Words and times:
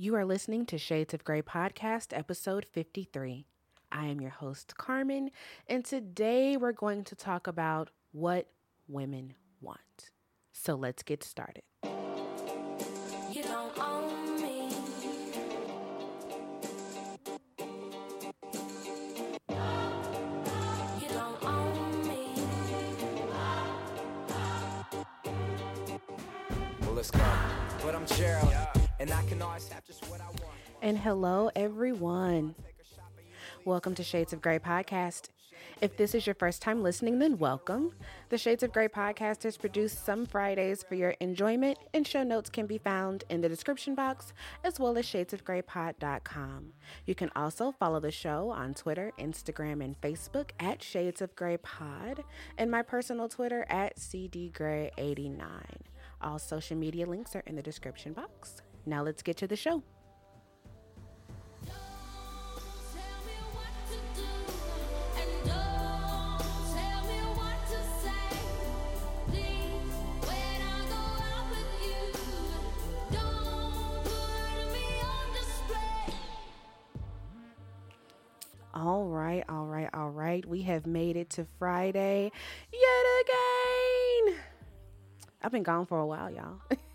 You 0.00 0.14
are 0.14 0.24
listening 0.24 0.64
to 0.66 0.78
Shades 0.78 1.12
of 1.12 1.24
Grey 1.24 1.42
Podcast, 1.42 2.16
episode 2.16 2.64
53. 2.70 3.46
I 3.90 4.06
am 4.06 4.20
your 4.20 4.30
host, 4.30 4.76
Carmen, 4.76 5.32
and 5.66 5.84
today 5.84 6.56
we're 6.56 6.70
going 6.70 7.02
to 7.02 7.16
talk 7.16 7.48
about 7.48 7.90
what 8.12 8.46
women 8.86 9.34
want. 9.60 10.12
So 10.52 10.76
let's 10.76 11.02
get 11.02 11.24
started. 11.24 11.64
You 11.82 13.42
don't 13.42 13.76
own 13.76 14.40
me. 14.40 14.68
You 21.00 21.08
don't 21.08 21.42
own 21.42 22.06
me. 22.06 22.34
Well, 26.82 26.92
let's 26.94 27.10
go. 27.10 27.18
But 27.82 27.96
I'm 27.96 28.06
Gerald, 28.06 28.54
and 29.00 29.10
I 29.12 29.22
can 29.24 29.40
always 29.42 29.68
have 29.68 29.84
just 29.84 30.08
what 30.08 30.20
I 30.20 30.26
want. 30.26 30.42
And 30.82 30.98
hello, 30.98 31.50
everyone. 31.54 32.54
Welcome 33.64 33.94
to 33.96 34.02
Shades 34.02 34.32
of 34.32 34.40
Grey 34.40 34.58
podcast. 34.58 35.28
If 35.80 35.96
this 35.96 36.14
is 36.14 36.26
your 36.26 36.34
first 36.34 36.60
time 36.60 36.82
listening, 36.82 37.20
then 37.20 37.38
welcome. 37.38 37.92
The 38.30 38.38
Shades 38.38 38.64
of 38.64 38.72
Grey 38.72 38.88
podcast 38.88 39.44
is 39.44 39.56
produced 39.56 40.04
some 40.04 40.26
Fridays 40.26 40.82
for 40.82 40.96
your 40.96 41.14
enjoyment, 41.20 41.78
and 41.94 42.04
show 42.04 42.24
notes 42.24 42.50
can 42.50 42.66
be 42.66 42.78
found 42.78 43.22
in 43.28 43.40
the 43.40 43.48
description 43.48 43.94
box 43.94 44.32
as 44.64 44.80
well 44.80 44.98
as 44.98 45.06
shadesofgraypod.com. 45.06 46.72
You 47.06 47.14
can 47.14 47.30
also 47.36 47.70
follow 47.70 48.00
the 48.00 48.10
show 48.10 48.50
on 48.50 48.74
Twitter, 48.74 49.12
Instagram, 49.18 49.84
and 49.84 50.00
Facebook 50.00 50.50
at 50.58 50.82
Shades 50.82 51.22
of 51.22 51.36
Grey 51.36 51.58
Pod, 51.58 52.24
and 52.56 52.70
my 52.70 52.82
personal 52.82 53.28
Twitter 53.28 53.64
at 53.68 53.96
CDGray89. 53.98 55.38
All 56.20 56.40
social 56.40 56.76
media 56.76 57.06
links 57.06 57.36
are 57.36 57.44
in 57.46 57.54
the 57.54 57.62
description 57.62 58.12
box. 58.12 58.62
Now 58.86 59.02
let's 59.02 59.22
get 59.22 59.36
to 59.38 59.46
the 59.46 59.56
show. 59.56 59.82
All 78.74 79.06
right, 79.06 79.42
all 79.48 79.66
right, 79.66 79.88
all 79.92 80.10
right. 80.10 80.46
We 80.46 80.62
have 80.62 80.86
made 80.86 81.16
it 81.16 81.30
to 81.30 81.46
Friday 81.58 82.30
yet 82.72 83.04
again. 83.22 84.38
I've 85.42 85.50
been 85.50 85.64
gone 85.64 85.84
for 85.84 85.98
a 85.98 86.06
while, 86.06 86.30
y'all. 86.30 86.60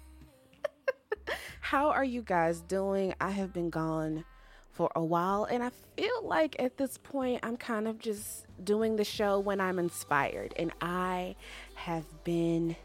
How 1.73 1.89
are 1.89 2.03
you 2.03 2.21
guys 2.21 2.61
doing? 2.61 3.16
I 3.19 3.31
have 3.31 3.52
been 3.52 3.71
gone 3.71 4.25
for 4.73 4.91
a 4.95 5.03
while, 5.03 5.45
and 5.45 5.63
I 5.63 5.71
feel 5.97 6.21
like 6.21 6.55
at 6.59 6.77
this 6.77 6.99
point 6.99 7.39
I'm 7.41 7.57
kind 7.57 7.88
of 7.88 7.97
just 7.97 8.45
doing 8.63 8.95
the 8.95 9.03
show 9.03 9.39
when 9.39 9.59
I'm 9.59 9.80
inspired, 9.80 10.53
and 10.55 10.71
I 10.81 11.35
have 11.73 12.05
been 12.23 12.75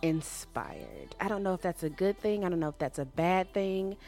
inspired. 0.00 1.16
I 1.20 1.28
don't 1.28 1.42
know 1.42 1.52
if 1.52 1.60
that's 1.60 1.82
a 1.82 1.90
good 1.90 2.18
thing, 2.18 2.46
I 2.46 2.48
don't 2.48 2.60
know 2.60 2.70
if 2.70 2.78
that's 2.78 2.98
a 2.98 3.04
bad 3.04 3.52
thing. 3.52 3.98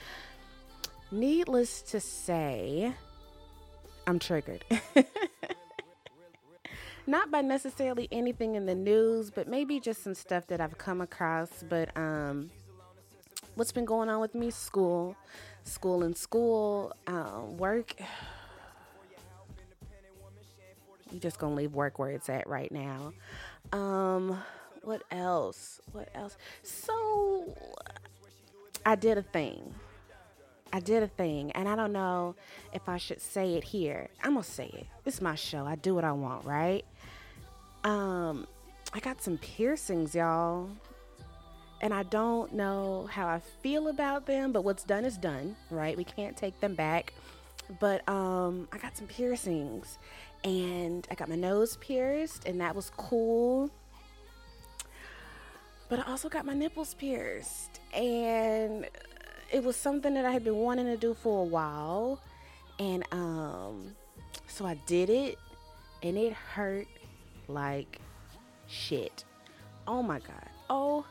Needless 1.10 1.82
to 1.82 2.00
say, 2.00 2.94
I'm 4.06 4.18
triggered. 4.18 4.64
Not 7.06 7.30
by 7.30 7.42
necessarily 7.42 8.08
anything 8.10 8.54
in 8.54 8.64
the 8.64 8.74
news, 8.74 9.30
but 9.30 9.46
maybe 9.46 9.78
just 9.78 10.02
some 10.02 10.14
stuff 10.14 10.46
that 10.46 10.58
I've 10.58 10.78
come 10.78 11.02
across. 11.02 11.50
But 11.68 11.94
um, 11.98 12.50
what's 13.54 13.72
been 13.72 13.84
going 13.84 14.08
on 14.08 14.20
with 14.20 14.34
me? 14.34 14.50
School, 14.50 15.16
school 15.64 16.02
and 16.02 16.16
school, 16.16 16.92
um, 17.06 17.56
work. 17.56 17.94
You 21.12 21.18
just 21.18 21.38
gonna 21.38 21.54
leave 21.54 21.74
work 21.74 21.98
where 21.98 22.10
it's 22.10 22.28
at 22.28 22.46
right 22.48 22.70
now. 22.70 23.12
Um, 23.72 24.38
what 24.82 25.02
else? 25.10 25.80
What 25.92 26.08
else? 26.14 26.36
So 26.62 27.56
I 28.86 28.94
did 28.94 29.18
a 29.18 29.22
thing. 29.22 29.74
I 30.72 30.78
did 30.78 31.02
a 31.02 31.08
thing, 31.08 31.50
and 31.52 31.68
I 31.68 31.74
don't 31.74 31.92
know 31.92 32.36
if 32.72 32.88
I 32.88 32.96
should 32.96 33.20
say 33.20 33.54
it 33.54 33.64
here. 33.64 34.08
I'm 34.22 34.34
gonna 34.34 34.44
say 34.44 34.70
it. 34.72 34.86
It's 35.04 35.20
my 35.20 35.34
show. 35.34 35.66
I 35.66 35.74
do 35.74 35.94
what 35.94 36.04
I 36.04 36.12
want, 36.12 36.44
right? 36.44 36.84
Um, 37.82 38.46
I 38.92 39.00
got 39.00 39.20
some 39.20 39.38
piercings, 39.38 40.14
y'all, 40.14 40.70
and 41.80 41.94
I 41.94 42.02
don't 42.04 42.52
know 42.52 43.08
how 43.10 43.26
I 43.26 43.40
feel 43.62 43.88
about 43.88 44.26
them. 44.26 44.52
But 44.52 44.64
what's 44.64 44.84
done 44.84 45.04
is 45.04 45.16
done, 45.16 45.56
right? 45.70 45.96
We 45.96 46.04
can't 46.04 46.36
take 46.36 46.60
them 46.60 46.74
back. 46.74 47.12
But 47.78 48.06
um, 48.08 48.68
I 48.72 48.78
got 48.78 48.96
some 48.96 49.06
piercings, 49.06 49.98
and 50.42 51.06
I 51.10 51.14
got 51.14 51.28
my 51.28 51.36
nose 51.36 51.76
pierced, 51.76 52.46
and 52.46 52.60
that 52.60 52.74
was 52.74 52.90
cool. 52.96 53.70
But 55.88 56.00
I 56.00 56.10
also 56.10 56.28
got 56.28 56.44
my 56.44 56.54
nipples 56.54 56.94
pierced, 56.94 57.80
and 57.92 58.86
it 59.52 59.64
was 59.64 59.76
something 59.76 60.14
that 60.14 60.24
I 60.24 60.30
had 60.30 60.44
been 60.44 60.56
wanting 60.56 60.86
to 60.86 60.96
do 60.96 61.14
for 61.14 61.42
a 61.42 61.44
while. 61.44 62.20
And 62.78 63.04
um 63.12 63.94
so 64.46 64.64
I 64.64 64.74
did 64.86 65.10
it 65.10 65.38
and 66.02 66.16
it 66.16 66.32
hurt 66.32 66.86
like 67.48 68.00
shit. 68.66 69.24
Oh 69.86 70.02
my 70.02 70.18
god. 70.18 70.48
Oh 70.68 71.04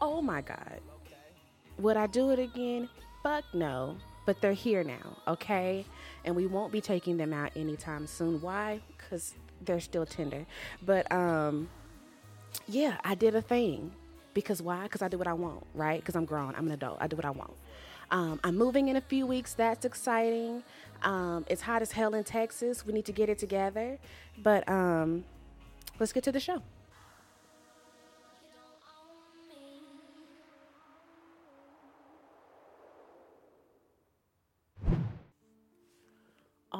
oh 0.00 0.20
my 0.20 0.40
god. 0.40 0.80
Would 1.78 1.96
I 1.96 2.06
do 2.06 2.30
it 2.30 2.38
again? 2.38 2.88
Fuck 3.22 3.44
no. 3.52 3.96
But 4.26 4.40
they're 4.42 4.52
here 4.52 4.84
now, 4.84 5.16
okay? 5.26 5.86
And 6.24 6.36
we 6.36 6.46
won't 6.46 6.70
be 6.70 6.80
taking 6.80 7.16
them 7.16 7.32
out 7.32 7.50
anytime 7.56 8.06
soon. 8.06 8.40
Why? 8.40 8.80
Cuz 9.08 9.34
they're 9.64 9.80
still 9.80 10.06
tender. 10.06 10.44
But 10.84 11.10
um 11.10 11.68
yeah, 12.66 12.98
I 13.04 13.14
did 13.14 13.34
a 13.34 13.42
thing. 13.42 13.92
Because 14.34 14.62
why? 14.62 14.84
Because 14.84 15.02
I 15.02 15.08
do 15.08 15.18
what 15.18 15.26
I 15.26 15.32
want, 15.32 15.66
right? 15.74 16.00
Because 16.00 16.14
I'm 16.14 16.24
grown. 16.24 16.54
I'm 16.54 16.66
an 16.66 16.72
adult. 16.72 16.98
I 17.00 17.06
do 17.06 17.16
what 17.16 17.24
I 17.24 17.30
want. 17.30 17.54
Um, 18.10 18.40
I'm 18.44 18.56
moving 18.56 18.88
in 18.88 18.96
a 18.96 19.00
few 19.00 19.26
weeks. 19.26 19.54
That's 19.54 19.84
exciting. 19.84 20.62
Um, 21.02 21.44
it's 21.48 21.62
hot 21.62 21.82
as 21.82 21.92
hell 21.92 22.14
in 22.14 22.24
Texas. 22.24 22.86
We 22.86 22.92
need 22.92 23.04
to 23.06 23.12
get 23.12 23.28
it 23.28 23.38
together. 23.38 23.98
But 24.42 24.68
um, 24.68 25.24
let's 25.98 26.12
get 26.12 26.24
to 26.24 26.32
the 26.32 26.40
show. 26.40 26.62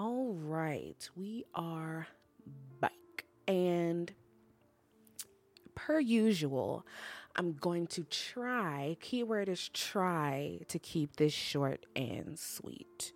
All 0.01 0.33
right, 0.33 1.11
we 1.17 1.45
are 1.57 2.07
back. 2.81 2.93
And 3.49 4.13
per 5.75 5.99
usual, 5.99 6.87
I'm 7.35 7.55
going 7.55 7.89
to 7.89 8.05
try, 8.05 8.97
keyword 9.01 9.49
is 9.49 9.69
try, 9.71 10.61
to 10.69 10.79
keep 10.79 11.17
this 11.17 11.33
short 11.33 11.85
and 11.97 12.39
sweet. 12.39 13.13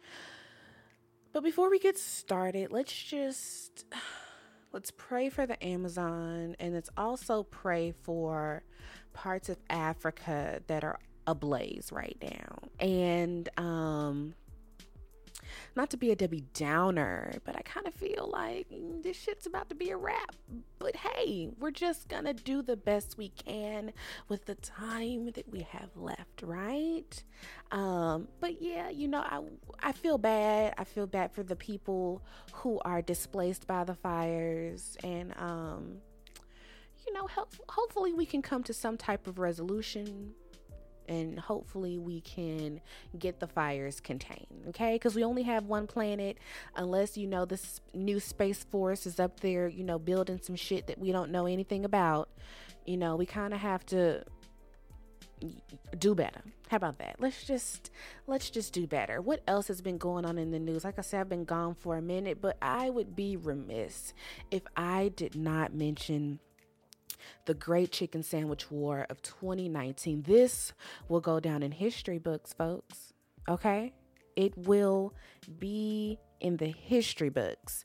But 1.32 1.44
before 1.44 1.70
we 1.70 1.78
get 1.78 1.98
started, 1.98 2.72
let's 2.72 2.92
just 2.92 3.84
let's 4.72 4.90
pray 4.90 5.28
for 5.28 5.46
the 5.46 5.64
Amazon 5.64 6.56
and 6.58 6.74
let's 6.74 6.90
also 6.96 7.44
pray 7.44 7.94
for 8.02 8.64
parts 9.12 9.48
of 9.48 9.56
Africa 9.70 10.60
that 10.66 10.82
are 10.82 10.98
ablaze 11.28 11.92
right 11.92 12.18
now. 12.20 12.58
And 12.80 13.48
um 13.56 14.34
not 15.76 15.90
to 15.90 15.96
be 15.96 16.10
a 16.10 16.16
Debbie 16.16 16.44
Downer, 16.54 17.34
but 17.44 17.56
I 17.56 17.62
kind 17.62 17.86
of 17.86 17.94
feel 17.94 18.30
like 18.32 18.66
this 19.02 19.16
shit's 19.16 19.46
about 19.46 19.68
to 19.68 19.74
be 19.74 19.90
a 19.90 19.96
wrap. 19.96 20.34
But 20.78 20.96
hey, 20.96 21.48
we're 21.58 21.70
just 21.70 22.08
gonna 22.08 22.34
do 22.34 22.62
the 22.62 22.76
best 22.76 23.16
we 23.16 23.28
can 23.30 23.92
with 24.28 24.46
the 24.46 24.54
time 24.56 25.30
that 25.32 25.48
we 25.50 25.60
have 25.70 25.90
left, 25.96 26.42
right? 26.42 27.22
Um, 27.70 28.28
but 28.40 28.60
yeah, 28.60 28.90
you 28.90 29.08
know, 29.08 29.20
I 29.20 29.40
I 29.82 29.92
feel 29.92 30.18
bad. 30.18 30.74
I 30.78 30.84
feel 30.84 31.06
bad 31.06 31.32
for 31.32 31.42
the 31.42 31.56
people 31.56 32.22
who 32.52 32.80
are 32.84 33.02
displaced 33.02 33.66
by 33.66 33.84
the 33.84 33.94
fires 33.94 34.96
and 35.02 35.34
um 35.38 35.98
you 37.06 37.12
know, 37.12 37.26
help, 37.26 37.52
hopefully 37.68 38.12
we 38.12 38.24
can 38.24 38.42
come 38.42 38.62
to 38.62 38.72
some 38.72 38.96
type 38.96 39.26
of 39.26 39.38
resolution 39.40 40.34
and 41.12 41.38
hopefully 41.38 41.98
we 41.98 42.20
can 42.20 42.80
get 43.18 43.40
the 43.40 43.46
fires 43.46 44.00
contained 44.00 44.46
okay? 44.68 44.94
Because 44.94 45.14
we 45.14 45.24
only 45.24 45.42
have 45.42 45.66
one 45.66 45.86
planet 45.86 46.38
unless 46.76 47.16
you 47.16 47.26
know 47.26 47.44
this 47.44 47.80
new 47.94 48.20
space 48.20 48.64
force 48.64 49.06
is 49.06 49.20
up 49.20 49.40
there 49.40 49.68
you 49.68 49.84
know 49.84 49.98
building 49.98 50.40
some 50.42 50.56
shit 50.56 50.86
that 50.86 50.98
we 50.98 51.12
don't 51.12 51.30
know 51.30 51.46
anything 51.46 51.84
about 51.84 52.28
you 52.86 52.96
know 52.96 53.16
we 53.16 53.26
kind 53.26 53.52
of 53.52 53.60
have 53.60 53.84
to 53.86 54.24
do 55.98 56.14
better. 56.14 56.40
How 56.68 56.76
about 56.76 56.98
that? 56.98 57.16
Let's 57.18 57.44
just 57.44 57.90
let's 58.26 58.48
just 58.48 58.72
do 58.72 58.86
better. 58.86 59.20
What 59.20 59.42
else 59.46 59.68
has 59.68 59.80
been 59.80 59.98
going 59.98 60.24
on 60.24 60.38
in 60.38 60.50
the 60.52 60.58
news? 60.58 60.84
Like 60.84 60.98
i 60.98 61.02
said 61.02 61.20
i've 61.20 61.28
been 61.28 61.44
gone 61.44 61.74
for 61.74 61.96
a 61.96 62.02
minute 62.02 62.40
but 62.40 62.56
i 62.62 62.88
would 62.88 63.14
be 63.14 63.36
remiss 63.36 64.14
if 64.50 64.62
i 64.76 65.12
did 65.16 65.34
not 65.34 65.74
mention 65.74 66.38
the 67.46 67.54
Great 67.54 67.92
Chicken 67.92 68.22
Sandwich 68.22 68.70
War 68.70 69.06
of 69.10 69.22
2019. 69.22 70.22
This 70.22 70.72
will 71.08 71.20
go 71.20 71.40
down 71.40 71.62
in 71.62 71.72
history 71.72 72.18
books, 72.18 72.52
folks. 72.52 73.12
Okay? 73.48 73.94
It 74.36 74.56
will 74.56 75.14
be 75.58 76.18
in 76.40 76.56
the 76.56 76.68
history 76.68 77.28
books. 77.28 77.84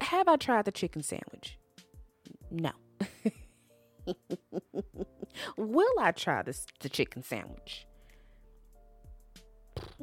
Have 0.00 0.28
I 0.28 0.36
tried 0.36 0.64
the 0.64 0.72
chicken 0.72 1.02
sandwich? 1.02 1.58
No. 2.50 2.72
will 5.56 5.94
I 6.00 6.12
try 6.12 6.42
this 6.42 6.66
the 6.80 6.88
chicken 6.88 7.22
sandwich? 7.22 7.86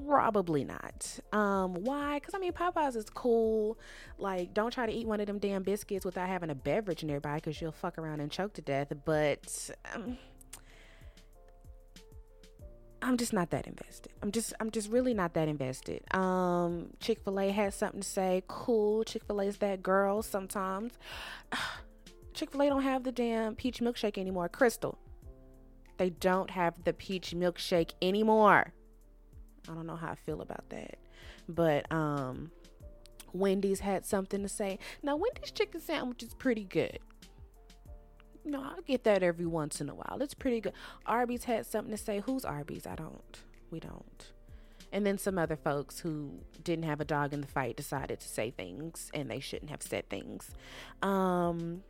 Probably 0.08 0.64
not. 0.64 1.20
Um, 1.32 1.74
why? 1.74 2.20
Because 2.20 2.34
I 2.34 2.40
mean, 2.40 2.52
Popeyes 2.52 2.96
is 2.96 3.10
cool. 3.10 3.78
Like, 4.18 4.54
don't 4.54 4.72
try 4.72 4.86
to 4.86 4.92
eat 4.92 5.08
one 5.08 5.20
of 5.20 5.28
them 5.28 5.40
damn 5.40 5.64
biscuits 5.64 6.06
without 6.06 6.28
having 6.28 6.50
a 6.50 6.56
beverage 6.56 7.04
nearby, 7.04 7.36
because 7.36 7.62
you'll 7.62 7.72
fuck 7.72 7.98
around 7.98 8.20
and 8.20 8.32
choke 8.32 8.54
to 8.54 8.62
death. 8.62 8.92
But 9.06 9.70
um, 9.94 10.18
I'm 13.02 13.18
just 13.18 13.34
not 13.34 13.50
that 13.52 13.68
invested. 13.68 14.12
I'm 14.22 14.32
just, 14.32 14.54
I'm 14.60 14.72
just 14.72 14.90
really 14.90 15.14
not 15.14 15.34
that 15.34 15.48
invested. 15.48 16.04
Um, 16.14 16.92
Chick 17.00 17.20
Fil 17.24 17.40
A 17.40 17.50
has 17.50 17.76
something 17.76 18.02
to 18.02 18.08
say. 18.08 18.44
Cool. 18.48 19.04
Chick 19.04 19.24
Fil 19.26 19.42
A 19.42 19.46
is 19.46 19.58
that 19.58 19.82
girl. 19.82 20.22
Sometimes, 20.22 20.94
Chick 22.34 22.52
Fil 22.52 22.64
A 22.64 22.70
don't 22.70 22.84
have 22.84 23.04
the 23.04 23.12
damn 23.12 23.56
peach 23.56 23.80
milkshake 23.80 24.18
anymore. 24.18 24.50
Crystal, 24.50 24.98
they 25.98 26.10
don't 26.10 26.52
have 26.52 26.84
the 26.84 26.94
peach 26.94 27.32
milkshake 27.32 27.92
anymore. 28.02 28.74
I 29.70 29.74
don't 29.74 29.86
know 29.86 29.96
how 29.96 30.10
I 30.10 30.16
feel 30.16 30.42
about 30.42 30.70
that. 30.70 30.98
But 31.48 31.92
um 31.92 32.52
Wendy's 33.34 33.82
had 33.82 34.06
something 34.06 34.42
to 34.42 34.50
say. 34.50 34.80
Now 35.04 35.16
Wendy's 35.16 35.52
chicken 35.52 35.82
sandwich 35.82 36.24
is 36.24 36.34
pretty 36.34 36.64
good. 36.64 37.00
No, 38.46 38.62
I 38.62 38.80
get 38.88 39.04
that 39.04 39.22
every 39.22 39.46
once 39.46 39.82
in 39.82 39.90
a 39.90 39.94
while. 39.94 40.18
It's 40.22 40.34
pretty 40.34 40.62
good. 40.62 40.74
Arby's 41.06 41.44
had 41.44 41.66
something 41.66 41.92
to 41.92 41.98
say. 41.98 42.22
Who's 42.26 42.46
Arby's? 42.46 42.88
I 42.88 42.96
don't. 42.96 43.42
We 43.70 43.80
don't. 43.80 44.32
And 44.92 45.06
then 45.06 45.20
some 45.20 45.38
other 45.38 45.56
folks 45.56 46.00
who 46.00 46.32
didn't 46.64 46.86
have 46.86 47.00
a 47.00 47.06
dog 47.06 47.32
in 47.34 47.42
the 47.42 47.48
fight 47.48 47.78
decided 47.78 48.20
to 48.22 48.28
say 48.28 48.50
things 48.50 49.12
and 49.14 49.30
they 49.30 49.40
shouldn't 49.40 49.70
have 49.70 49.84
said 49.84 50.10
things. 50.10 50.52
Um 51.02 51.84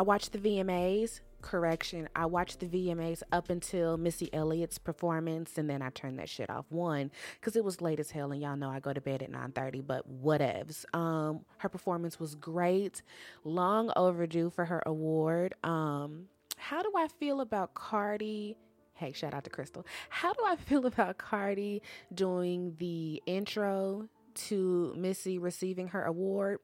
I 0.00 0.02
watched 0.02 0.32
the 0.32 0.38
VMAs 0.38 1.20
correction, 1.42 2.08
I 2.16 2.24
watched 2.24 2.60
the 2.60 2.66
VMAs 2.66 3.22
up 3.32 3.50
until 3.50 3.98
Missy 3.98 4.32
Elliott's 4.32 4.78
performance, 4.78 5.58
and 5.58 5.68
then 5.68 5.82
I 5.82 5.90
turned 5.90 6.18
that 6.18 6.30
shit 6.30 6.48
off. 6.48 6.64
One, 6.70 7.10
because 7.38 7.54
it 7.54 7.62
was 7.62 7.82
late 7.82 8.00
as 8.00 8.10
hell, 8.10 8.32
and 8.32 8.40
y'all 8.40 8.56
know 8.56 8.70
I 8.70 8.80
go 8.80 8.94
to 8.94 9.00
bed 9.02 9.22
at 9.22 9.30
nine 9.30 9.52
thirty. 9.52 9.82
But 9.82 10.10
whatevs. 10.10 10.86
Um, 10.94 11.44
her 11.58 11.68
performance 11.68 12.18
was 12.18 12.34
great, 12.34 13.02
long 13.44 13.92
overdue 13.94 14.48
for 14.48 14.64
her 14.64 14.82
award. 14.86 15.52
Um, 15.62 16.28
how 16.56 16.80
do 16.80 16.90
I 16.96 17.08
feel 17.18 17.42
about 17.42 17.74
Cardi? 17.74 18.56
Hey, 18.94 19.12
shout 19.12 19.34
out 19.34 19.44
to 19.44 19.50
Crystal. 19.50 19.84
How 20.08 20.32
do 20.32 20.40
I 20.46 20.56
feel 20.66 20.86
about 20.86 21.18
Cardi 21.18 21.82
doing 22.14 22.74
the 22.78 23.22
intro 23.26 24.08
to 24.46 24.94
Missy 24.96 25.38
receiving 25.38 25.88
her 25.88 26.04
award? 26.04 26.60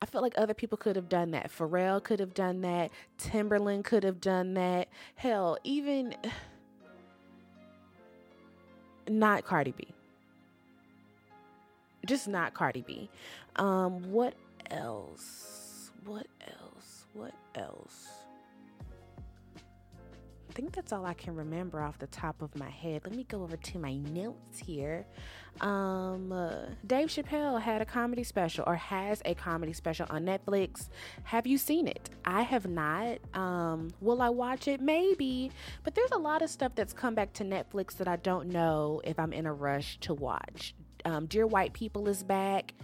I 0.00 0.06
feel 0.06 0.22
like 0.22 0.34
other 0.36 0.54
people 0.54 0.78
could 0.78 0.96
have 0.96 1.08
done 1.08 1.32
that. 1.32 1.50
Pharrell 1.50 2.02
could 2.02 2.20
have 2.20 2.34
done 2.34 2.60
that. 2.62 2.90
Timberland 3.18 3.84
could 3.84 4.04
have 4.04 4.20
done 4.20 4.54
that. 4.54 4.88
Hell, 5.14 5.58
even 5.64 6.14
not 9.08 9.44
Cardi 9.44 9.72
B. 9.72 9.88
Just 12.06 12.28
not 12.28 12.54
Cardi 12.54 12.82
B. 12.82 13.10
Um, 13.56 14.10
what 14.10 14.34
else? 14.70 15.90
What 16.04 16.26
else? 16.40 17.06
What 17.12 17.34
else? 17.54 18.22
I 20.52 20.54
think 20.54 20.72
that's 20.72 20.92
all 20.92 21.06
I 21.06 21.14
can 21.14 21.34
remember 21.34 21.80
off 21.80 21.98
the 21.98 22.08
top 22.08 22.42
of 22.42 22.54
my 22.56 22.68
head. 22.68 23.00
Let 23.04 23.14
me 23.14 23.24
go 23.24 23.42
over 23.42 23.56
to 23.56 23.78
my 23.78 23.94
notes 23.94 24.58
here. 24.58 25.06
Um, 25.60 26.32
uh, 26.32 26.66
Dave 26.86 27.08
Chappelle 27.08 27.60
had 27.60 27.82
a 27.82 27.84
comedy 27.84 28.24
special 28.24 28.64
or 28.66 28.76
has 28.76 29.22
a 29.24 29.34
comedy 29.34 29.72
special 29.72 30.06
on 30.10 30.24
Netflix. 30.24 30.88
Have 31.24 31.46
you 31.46 31.58
seen 31.58 31.86
it? 31.86 32.10
I 32.24 32.42
have 32.42 32.66
not. 32.66 33.18
Um, 33.34 33.90
will 34.00 34.22
I 34.22 34.28
watch 34.28 34.66
it? 34.66 34.80
Maybe. 34.80 35.50
But 35.84 35.94
there's 35.94 36.10
a 36.10 36.18
lot 36.18 36.42
of 36.42 36.50
stuff 36.50 36.72
that's 36.74 36.92
come 36.92 37.14
back 37.14 37.32
to 37.34 37.44
Netflix 37.44 37.96
that 37.98 38.08
I 38.08 38.16
don't 38.16 38.48
know 38.48 39.00
if 39.04 39.18
I'm 39.18 39.32
in 39.32 39.46
a 39.46 39.52
rush 39.52 39.98
to 40.00 40.14
watch. 40.14 40.74
Um, 41.04 41.26
Dear 41.26 41.46
White 41.46 41.72
People 41.72 42.08
is 42.08 42.22
back. 42.22 42.74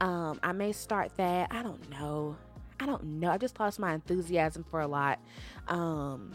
Um, 0.00 0.38
I 0.42 0.52
may 0.52 0.72
start 0.72 1.12
that. 1.16 1.48
I 1.50 1.62
don't 1.62 1.88
know. 1.90 2.36
I 2.80 2.86
don't 2.86 3.04
know. 3.04 3.30
I 3.30 3.38
just 3.38 3.58
lost 3.58 3.78
my 3.78 3.94
enthusiasm 3.94 4.64
for 4.64 4.80
a 4.80 4.86
lot. 4.86 5.20
Um, 5.66 6.32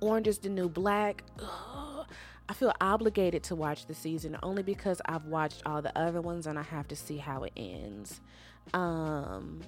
Orange 0.00 0.28
is 0.28 0.38
the 0.38 0.48
New 0.48 0.68
Black. 0.68 1.24
Ugh, 1.40 2.06
I 2.48 2.54
feel 2.54 2.72
obligated 2.80 3.42
to 3.44 3.54
watch 3.54 3.86
the 3.86 3.94
season 3.94 4.36
only 4.42 4.62
because 4.62 5.02
I've 5.04 5.26
watched 5.26 5.62
all 5.66 5.82
the 5.82 5.96
other 5.98 6.20
ones 6.20 6.46
and 6.46 6.58
I 6.58 6.62
have 6.62 6.88
to 6.88 6.96
see 6.96 7.18
how 7.18 7.44
it 7.44 7.52
ends. 7.56 8.20
Um, 8.72 9.60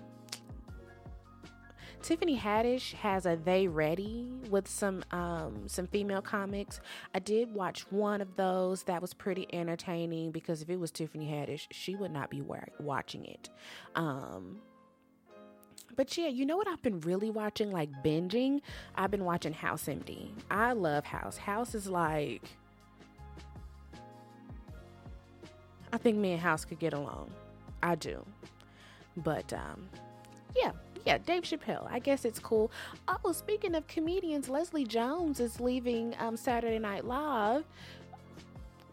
Tiffany 2.03 2.39
Haddish 2.39 2.95
has 2.95 3.27
a 3.27 3.37
They 3.37 3.69
Ready 3.69 4.27
with 4.49 4.67
some 4.67 5.05
um, 5.11 5.69
some 5.69 5.87
female 5.87 6.23
comics. 6.23 6.81
I 7.15 7.19
did 7.19 7.53
watch 7.53 7.83
one 7.91 8.23
of 8.23 8.37
those 8.37 8.85
that 8.85 9.03
was 9.03 9.13
pretty 9.13 9.47
entertaining 9.53 10.31
because 10.31 10.63
if 10.63 10.71
it 10.71 10.81
was 10.81 10.91
Tiffany 10.91 11.27
Haddish, 11.27 11.67
she 11.71 11.95
would 11.97 12.11
not 12.11 12.31
be 12.31 12.43
watching 12.79 13.27
it. 13.27 13.51
Um, 13.95 14.61
but 15.95 16.17
yeah, 16.17 16.29
you 16.29 16.47
know 16.47 16.57
what 16.57 16.69
I've 16.69 16.81
been 16.81 17.01
really 17.01 17.31
watching, 17.31 17.71
like 17.71 17.91
binging? 18.03 18.61
I've 18.95 19.11
been 19.11 19.25
watching 19.25 19.53
House 19.53 19.85
MD. 19.85 20.31
I 20.51 20.73
love 20.73 21.05
House. 21.05 21.37
House 21.37 21.75
is 21.75 21.87
like. 21.87 22.43
I 25.93 25.99
think 25.99 26.17
me 26.17 26.33
and 26.33 26.41
House 26.41 26.65
could 26.65 26.79
get 26.79 26.93
along. 26.93 27.31
I 27.83 27.95
do. 27.95 28.25
But 29.17 29.53
um, 29.53 29.89
yeah, 30.57 30.73
yeah, 31.05 31.19
Dave 31.19 31.43
Chappelle. 31.43 31.91
I 31.91 31.99
guess 31.99 32.25
it's 32.25 32.39
cool. 32.39 32.71
Oh, 33.09 33.33
speaking 33.33 33.75
of 33.75 33.87
comedians, 33.87 34.49
Leslie 34.49 34.85
Jones 34.85 35.41
is 35.41 35.61
leaving 35.61 36.15
um, 36.19 36.37
Saturday 36.37 36.79
Night 36.79 37.05
Live. 37.05 37.65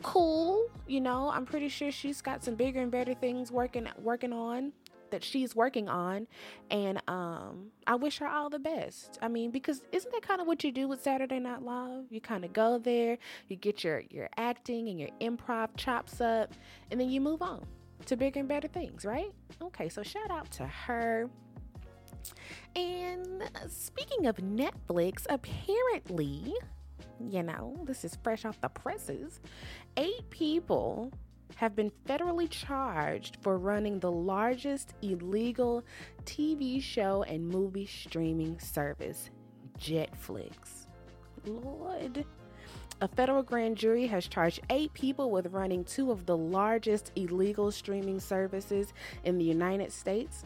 Cool, 0.04 0.70
you 0.88 1.02
know. 1.02 1.30
I'm 1.30 1.46
pretty 1.46 1.70
sure 1.70 1.92
she's 1.92 2.22
got 2.22 2.44
some 2.44 2.56
bigger 2.56 2.80
and 2.80 2.92
better 2.92 3.14
things 3.14 3.52
working 3.52 3.88
working 4.00 4.32
on 4.32 4.72
that 5.12 5.24
she's 5.24 5.56
working 5.56 5.90
on 5.90 6.28
and 6.70 7.02
um 7.08 7.68
I 7.86 7.96
wish 7.96 8.18
her 8.20 8.28
all 8.28 8.50
the 8.50 8.60
best. 8.60 9.18
I 9.22 9.28
mean, 9.28 9.52
because 9.52 9.82
isn't 9.92 10.12
that 10.12 10.22
kind 10.22 10.42
of 10.42 10.48
what 10.48 10.64
you 10.64 10.72
do 10.72 10.88
with 10.88 11.02
Saturday 11.02 11.40
Night 11.40 11.62
Live? 11.62 12.06
You 12.10 12.20
kind 12.22 12.44
of 12.44 12.54
go 12.54 12.78
there, 12.78 13.18
you 13.48 13.56
get 13.56 13.84
your 13.84 14.04
your 14.10 14.30
acting 14.38 14.90
and 14.90 15.00
your 15.00 15.10
improv 15.22 15.70
chops 15.78 16.22
up, 16.22 16.54
and 16.92 17.00
then 17.00 17.10
you 17.10 17.22
move 17.22 17.42
on 17.42 17.66
to 18.06 18.16
bigger 18.16 18.40
and 18.40 18.50
better 18.50 18.68
things, 18.68 19.06
right? 19.06 19.32
Okay, 19.62 19.90
so 19.90 20.04
shout 20.04 20.32
out 20.32 20.50
to 20.52 20.68
her. 20.68 21.30
And 22.76 23.44
speaking 23.70 24.28
of 24.28 24.38
Netflix, 24.38 25.26
apparently, 25.30 26.54
you 27.20 27.44
know, 27.44 27.76
this 27.86 28.04
is 28.06 28.18
fresh 28.24 28.46
off 28.46 28.60
the 28.62 28.70
presses. 28.70 29.40
Eight 29.98 30.30
people 30.30 31.12
have 31.56 31.76
been 31.76 31.92
federally 32.08 32.50
charged 32.50 33.38
for 33.42 33.58
running 33.58 34.00
the 34.00 34.12
largest 34.12 34.94
illegal 35.02 35.84
TV 36.26 36.82
show 36.82 37.24
and 37.24 37.48
movie 37.48 37.86
streaming 37.86 38.60
service, 38.60 39.30
Jetflix. 39.80 40.88
Lord. 41.46 42.26
A 43.00 43.08
federal 43.08 43.44
grand 43.44 43.78
jury 43.78 44.08
has 44.08 44.28
charged 44.28 44.62
eight 44.72 44.92
people 44.94 45.30
with 45.30 45.54
running 45.54 45.84
two 45.84 46.12
of 46.12 46.26
the 46.26 46.36
largest 46.36 47.12
illegal 47.16 47.72
streaming 47.72 48.20
services 48.20 48.92
in 49.24 49.38
the 49.38 49.46
United 49.46 49.92
States. 49.92 50.44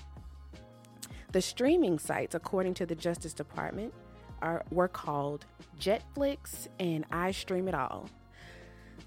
The 1.31 1.41
streaming 1.41 1.97
sites, 1.97 2.35
according 2.35 2.73
to 2.75 2.85
the 2.85 2.95
Justice 2.95 3.33
Department, 3.33 3.93
are, 4.41 4.65
were 4.69 4.89
called 4.89 5.45
Jetflix 5.79 6.67
and 6.79 7.05
I 7.09 7.31
Stream 7.31 7.69
It 7.69 7.75
All 7.75 8.09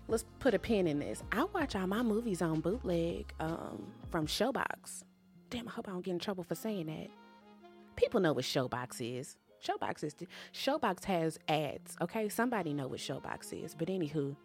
let's 0.08 0.24
put 0.38 0.54
a 0.54 0.58
pin 0.58 0.86
in 0.86 0.98
this. 0.98 1.22
I 1.32 1.44
watch 1.44 1.76
all 1.76 1.86
my 1.86 2.02
movies 2.02 2.42
on 2.42 2.60
bootleg 2.60 3.32
um, 3.40 3.92
from 4.10 4.26
Showbox. 4.26 5.04
Damn, 5.50 5.68
I 5.68 5.70
hope 5.70 5.88
I 5.88 5.92
don't 5.92 6.04
get 6.04 6.12
in 6.12 6.18
trouble 6.18 6.44
for 6.44 6.54
saying 6.54 6.86
that. 6.86 7.08
People 7.96 8.20
know 8.20 8.32
what 8.32 8.44
Showbox 8.44 9.18
is. 9.18 9.36
Showbox 9.64 10.04
is 10.04 10.14
Showbox 10.52 11.04
has 11.04 11.38
ads. 11.48 11.96
Okay, 12.00 12.28
somebody 12.28 12.74
know 12.74 12.88
what 12.88 13.00
Showbox 13.00 13.64
is. 13.64 13.74
But 13.74 13.88
anywho, 13.88 14.36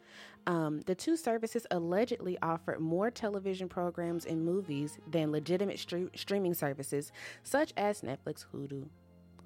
um, 0.47 0.81
the 0.85 0.95
two 0.95 1.17
services 1.17 1.67
allegedly 1.71 2.37
offered 2.41 2.79
more 2.79 3.11
television 3.11 3.67
programs 3.67 4.25
and 4.25 4.43
movies 4.45 4.97
than 5.07 5.31
legitimate 5.31 5.77
stre- 5.77 6.17
streaming 6.17 6.53
services 6.53 7.11
such 7.43 7.73
as 7.75 8.01
Netflix, 8.01 8.45
Hulu, 8.53 8.87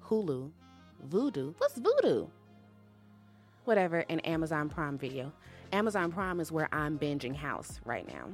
Hulu, 0.06 0.50
Vudu. 1.08 1.54
What's 1.58 1.80
Vudu? 1.80 2.30
Whatever, 3.64 4.04
and 4.08 4.24
Amazon 4.26 4.68
Prime 4.68 4.98
Video. 4.98 5.32
Amazon 5.74 6.12
Prime 6.12 6.38
is 6.38 6.52
where 6.52 6.68
I'm 6.72 6.96
binging 6.98 7.34
House 7.34 7.80
right 7.84 8.06
now. 8.06 8.28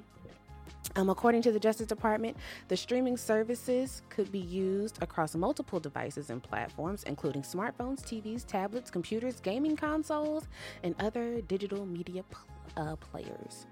Um, 0.96 1.08
according 1.08 1.40
to 1.42 1.52
the 1.52 1.58
Justice 1.58 1.86
Department, 1.86 2.36
the 2.68 2.76
streaming 2.76 3.16
services 3.16 4.02
could 4.10 4.30
be 4.30 4.40
used 4.40 5.02
across 5.02 5.34
multiple 5.34 5.80
devices 5.80 6.28
and 6.28 6.42
platforms, 6.42 7.04
including 7.04 7.40
smartphones, 7.42 8.02
TVs, 8.02 8.44
tablets, 8.44 8.90
computers, 8.90 9.40
gaming 9.40 9.74
consoles, 9.74 10.48
and 10.82 10.94
other 11.00 11.40
digital 11.42 11.86
media 11.86 12.24
uh, 12.76 12.96
players. 12.96 13.66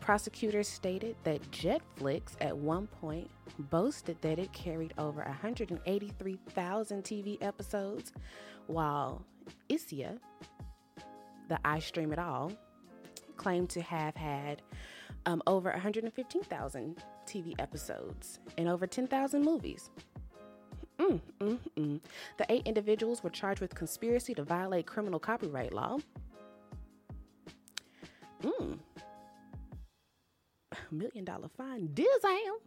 Prosecutors 0.00 0.68
stated 0.68 1.14
that 1.22 1.40
Jetflix 1.52 2.32
at 2.40 2.56
one 2.56 2.88
point 2.88 3.30
boasted 3.70 4.20
that 4.22 4.40
it 4.40 4.52
carried 4.52 4.92
over 4.98 5.22
183,000 5.22 7.04
TV 7.04 7.38
episodes, 7.42 8.12
while 8.66 9.24
Isia, 9.70 10.18
the 11.48 11.58
I 11.64 11.78
Stream 11.78 12.12
It 12.12 12.18
All, 12.18 12.50
claimed 13.36 13.70
to 13.70 13.82
have 13.82 14.14
had 14.14 14.62
um, 15.26 15.42
over 15.46 15.70
115,000 15.70 16.96
TV 17.26 17.54
episodes 17.58 18.40
and 18.58 18.68
over 18.68 18.86
10,000 18.86 19.42
movies. 19.42 19.90
Mm, 20.98 21.20
mm, 21.40 21.58
mm. 21.76 22.00
The 22.38 22.46
eight 22.48 22.66
individuals 22.66 23.22
were 23.22 23.30
charged 23.30 23.60
with 23.60 23.74
conspiracy 23.74 24.34
to 24.34 24.44
violate 24.44 24.86
criminal 24.86 25.18
copyright 25.18 25.72
law. 25.72 25.98
Mm. 28.42 28.78
Million 30.90 31.24
dollar 31.24 31.48
fine. 31.56 31.88
Dizam. 31.88 32.58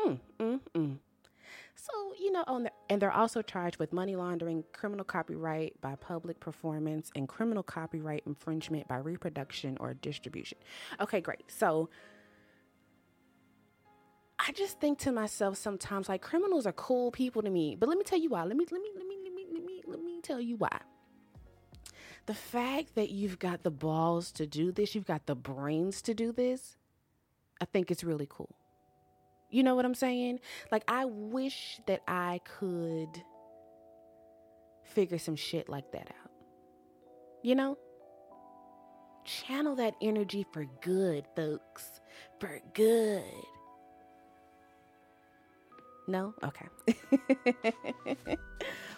Mm, 0.00 0.20
mm, 0.38 0.60
mm. 0.74 0.98
So, 1.88 2.14
you 2.18 2.32
know, 2.32 2.44
the, 2.46 2.72
and 2.90 3.00
they're 3.00 3.12
also 3.12 3.42
charged 3.42 3.78
with 3.78 3.92
money 3.92 4.16
laundering, 4.16 4.64
criminal 4.72 5.04
copyright 5.04 5.80
by 5.80 5.94
public 5.96 6.40
performance, 6.40 7.10
and 7.14 7.28
criminal 7.28 7.62
copyright 7.62 8.22
infringement 8.26 8.88
by 8.88 8.96
reproduction 8.96 9.76
or 9.78 9.94
distribution. 9.94 10.58
Okay, 11.00 11.20
great. 11.20 11.44
So, 11.48 11.88
I 14.38 14.52
just 14.52 14.80
think 14.80 14.98
to 15.00 15.12
myself 15.12 15.56
sometimes 15.56 16.08
like 16.08 16.22
criminals 16.22 16.66
are 16.66 16.72
cool 16.72 17.10
people 17.10 17.42
to 17.42 17.50
me. 17.50 17.76
But 17.76 17.88
let 17.88 17.98
me 17.98 18.04
tell 18.04 18.18
you 18.18 18.30
why. 18.30 18.44
Let 18.44 18.56
me 18.56 18.66
let 18.70 18.80
me 18.80 18.90
let 18.94 19.06
me 19.06 19.16
let 19.22 19.34
me 19.34 19.46
let 19.52 19.64
me 19.64 19.82
let 19.86 20.02
me 20.02 20.20
tell 20.20 20.40
you 20.40 20.56
why. 20.56 20.78
The 22.26 22.34
fact 22.34 22.96
that 22.96 23.10
you've 23.10 23.38
got 23.38 23.62
the 23.62 23.70
balls 23.70 24.32
to 24.32 24.46
do 24.46 24.72
this, 24.72 24.94
you've 24.94 25.06
got 25.06 25.26
the 25.26 25.36
brains 25.36 26.02
to 26.02 26.14
do 26.14 26.32
this, 26.32 26.76
I 27.60 27.64
think 27.64 27.90
it's 27.90 28.02
really 28.02 28.26
cool. 28.28 28.54
You 29.50 29.62
know 29.62 29.74
what 29.74 29.84
I'm 29.84 29.94
saying? 29.94 30.40
Like 30.72 30.84
I 30.88 31.04
wish 31.04 31.80
that 31.86 32.00
I 32.08 32.40
could 32.58 33.22
figure 34.84 35.18
some 35.18 35.36
shit 35.36 35.68
like 35.68 35.92
that 35.92 36.08
out. 36.08 36.30
You 37.42 37.54
know? 37.54 37.78
Channel 39.24 39.76
that 39.76 39.94
energy 40.00 40.46
for 40.52 40.66
good, 40.82 41.26
folks. 41.34 42.00
For 42.40 42.60
good. 42.74 43.24
No? 46.08 46.34
Okay. 46.44 46.66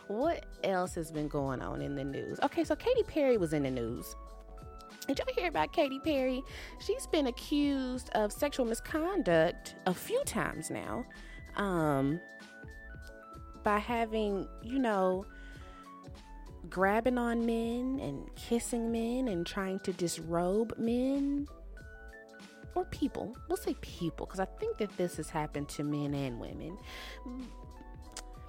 what 0.08 0.44
else 0.62 0.94
has 0.94 1.10
been 1.10 1.28
going 1.28 1.62
on 1.62 1.80
in 1.80 1.94
the 1.94 2.04
news? 2.04 2.38
Okay, 2.42 2.64
so 2.64 2.76
Katy 2.76 3.02
Perry 3.04 3.38
was 3.38 3.54
in 3.54 3.62
the 3.62 3.70
news. 3.70 4.14
Did 5.08 5.20
y'all 5.20 5.34
hear 5.34 5.48
about 5.48 5.72
Katy 5.72 6.00
Perry? 6.00 6.42
She's 6.80 7.06
been 7.06 7.28
accused 7.28 8.10
of 8.10 8.30
sexual 8.30 8.66
misconduct 8.66 9.74
a 9.86 9.94
few 9.94 10.22
times 10.24 10.70
now. 10.70 11.02
Um, 11.56 12.20
by 13.64 13.78
having, 13.78 14.46
you 14.62 14.78
know, 14.78 15.24
grabbing 16.68 17.16
on 17.16 17.46
men 17.46 18.00
and 18.02 18.28
kissing 18.36 18.92
men 18.92 19.28
and 19.28 19.46
trying 19.46 19.78
to 19.80 19.92
disrobe 19.94 20.74
men 20.76 21.46
or 22.74 22.84
people. 22.86 23.34
We'll 23.48 23.56
say 23.56 23.74
people 23.80 24.26
because 24.26 24.40
I 24.40 24.46
think 24.60 24.76
that 24.76 24.94
this 24.98 25.16
has 25.16 25.30
happened 25.30 25.70
to 25.70 25.84
men 25.84 26.12
and 26.12 26.38
women. 26.38 26.76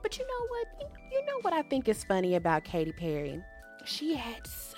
But 0.02 0.18
you 0.18 0.28
know 0.28 0.48
what? 0.50 0.92
You 1.12 1.26
know 1.26 1.40
what 1.42 1.54
I 1.54 1.62
think 1.62 1.88
is 1.88 2.04
funny 2.04 2.36
about 2.36 2.66
Katy 2.66 2.92
Perry? 2.92 3.42
She 3.86 4.14
had 4.16 4.46
so 4.46 4.78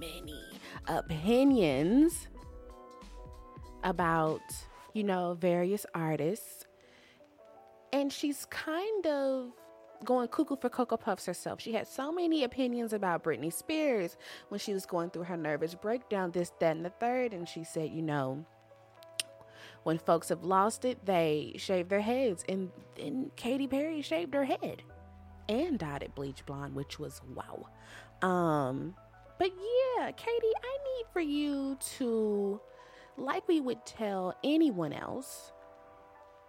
many 0.00 0.42
opinions 0.88 2.28
about, 3.84 4.40
you 4.94 5.04
know, 5.04 5.36
various 5.38 5.86
artists. 5.94 6.64
And 7.92 8.12
she's 8.12 8.46
kind 8.46 9.06
of 9.06 9.52
going 10.04 10.28
cuckoo 10.28 10.56
for 10.56 10.68
Cocoa 10.68 10.96
Puffs 10.96 11.26
herself. 11.26 11.60
She 11.60 11.72
had 11.72 11.86
so 11.86 12.12
many 12.12 12.44
opinions 12.44 12.92
about 12.92 13.22
Britney 13.22 13.52
Spears 13.52 14.16
when 14.48 14.58
she 14.58 14.72
was 14.72 14.86
going 14.86 15.10
through 15.10 15.24
her 15.24 15.36
nervous 15.36 15.74
breakdown, 15.74 16.30
this, 16.30 16.52
that, 16.60 16.76
and 16.76 16.84
the 16.84 16.90
third. 16.90 17.32
And 17.32 17.48
she 17.48 17.64
said, 17.64 17.90
you 17.90 18.02
know, 18.02 18.44
when 19.82 19.98
folks 19.98 20.28
have 20.28 20.44
lost 20.44 20.84
it, 20.84 21.04
they 21.04 21.54
shave 21.56 21.88
their 21.88 22.00
heads. 22.00 22.44
And 22.48 22.70
then 22.96 23.30
Katy 23.36 23.66
Perry 23.66 24.02
shaved 24.02 24.34
her 24.34 24.44
head 24.44 24.82
and 25.48 25.78
dyed 25.78 26.02
it 26.02 26.14
bleach 26.14 26.44
blonde, 26.46 26.74
which 26.74 26.98
was 26.98 27.20
wow. 27.34 27.66
Um, 28.26 28.94
but 29.40 29.52
yeah, 29.56 30.10
Katy, 30.12 30.52
I 30.62 30.76
need 30.84 31.06
for 31.14 31.20
you 31.20 31.78
to, 31.96 32.60
like 33.16 33.48
we 33.48 33.58
would 33.58 33.86
tell 33.86 34.36
anyone 34.44 34.92
else, 34.92 35.52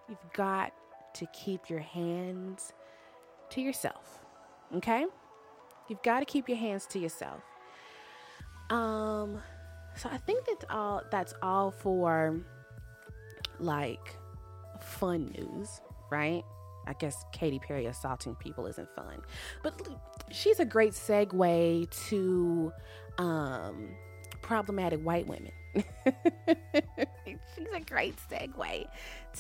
you've 0.09 0.33
got 0.33 0.73
to 1.13 1.25
keep 1.27 1.69
your 1.69 1.79
hands 1.79 2.73
to 3.51 3.61
yourself. 3.61 4.19
Okay? 4.75 5.05
You've 5.87 6.03
got 6.03 6.19
to 6.19 6.25
keep 6.25 6.49
your 6.49 6.57
hands 6.57 6.85
to 6.87 6.99
yourself. 6.99 7.41
Um 8.69 9.41
so 9.95 10.09
I 10.09 10.17
think 10.17 10.45
that's 10.45 10.65
all 10.69 11.01
that's 11.11 11.33
all 11.41 11.71
for 11.71 12.41
like 13.59 14.17
fun 14.81 15.33
news, 15.37 15.79
right? 16.09 16.43
I 16.87 16.93
guess 16.93 17.25
Katy 17.31 17.59
Perry 17.59 17.85
assaulting 17.85 18.35
people 18.35 18.65
isn't 18.67 18.89
fun. 18.95 19.21
But 19.63 19.87
she's 20.31 20.59
a 20.59 20.65
great 20.65 20.93
segue 20.93 22.07
to 22.09 22.73
um 23.17 23.89
problematic 24.41 25.01
white 25.01 25.27
women. 25.27 25.51
she's 27.25 27.67
a 27.73 27.79
great 27.81 28.15
segue 28.29 28.85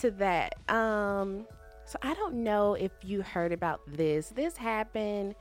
to 0.01 0.11
that. 0.11 0.55
Um 0.69 1.45
so 1.85 1.97
I 2.01 2.13
don't 2.13 2.35
know 2.35 2.75
if 2.75 2.91
you 3.01 3.21
heard 3.21 3.51
about 3.51 3.81
this. 3.87 4.29
This 4.29 4.55
happened 4.55 5.35